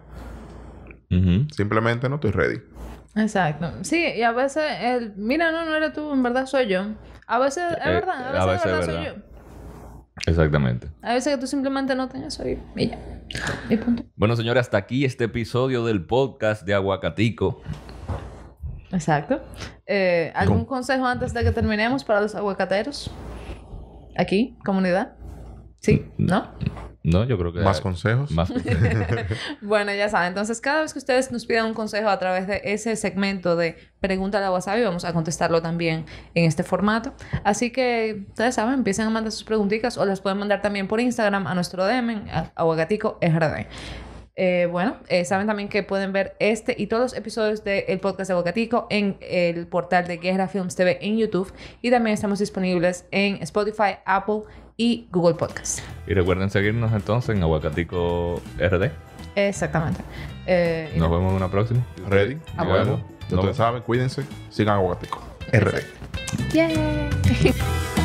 [1.51, 2.61] Simplemente no estoy ready.
[3.17, 3.73] Exacto.
[3.83, 6.83] Sí, y a veces el, mira, no, no eres tú, en verdad soy yo.
[7.27, 9.17] A veces es Eh, verdad, a a veces, veces de es verdad soy verdad.
[9.17, 10.31] yo.
[10.31, 12.99] exactamente A veces que tú simplemente no tengas eso y, y ya.
[13.71, 14.05] Y punto.
[14.17, 17.61] bueno señores hasta aquí este episodio del podcast de Aguacatico
[18.91, 19.43] Exacto.
[19.87, 20.67] Eh, ¿Algún ¿Cómo?
[20.69, 23.11] consejo antes de que terminemos para los aguacateros?
[24.19, 25.13] Aquí, comunidad.
[25.79, 26.05] ¿Sí?
[26.19, 26.49] ¿No?
[27.05, 28.33] no yo creo que Más consejos.
[28.33, 28.53] más
[29.63, 30.29] Bueno, ya saben.
[30.29, 33.77] Entonces, cada vez que ustedes nos pidan un consejo a través de ese segmento de
[34.01, 36.05] Pregúntale a Wasabi, vamos a contestarlo también
[36.35, 37.15] en este formato.
[37.45, 40.99] Así que, ustedes saben, empiecen a mandar sus preguntitas o las pueden mandar también por
[40.99, 43.67] Instagram a nuestro DM, a Aguacatico RD.
[44.41, 48.29] Eh, bueno, eh, saben también que pueden ver este y todos los episodios del podcast
[48.29, 53.05] de Aguacatico en el portal de Guerra Films TV en YouTube y también estamos disponibles
[53.11, 54.43] en Spotify, Apple
[54.77, 55.81] y Google Podcast.
[56.07, 58.93] y recuerden seguirnos entonces en Aguacatico RD
[59.35, 60.03] Exactamente.
[60.47, 62.37] Eh, nos vemos en una próxima Ready.
[62.57, 62.85] Nos bueno.
[62.85, 63.01] vemos.
[63.33, 64.23] Ustedes saben, cuídense.
[64.51, 65.21] Sigan aguacatico.
[65.53, 65.83] RD.
[66.53, 67.11] Yay.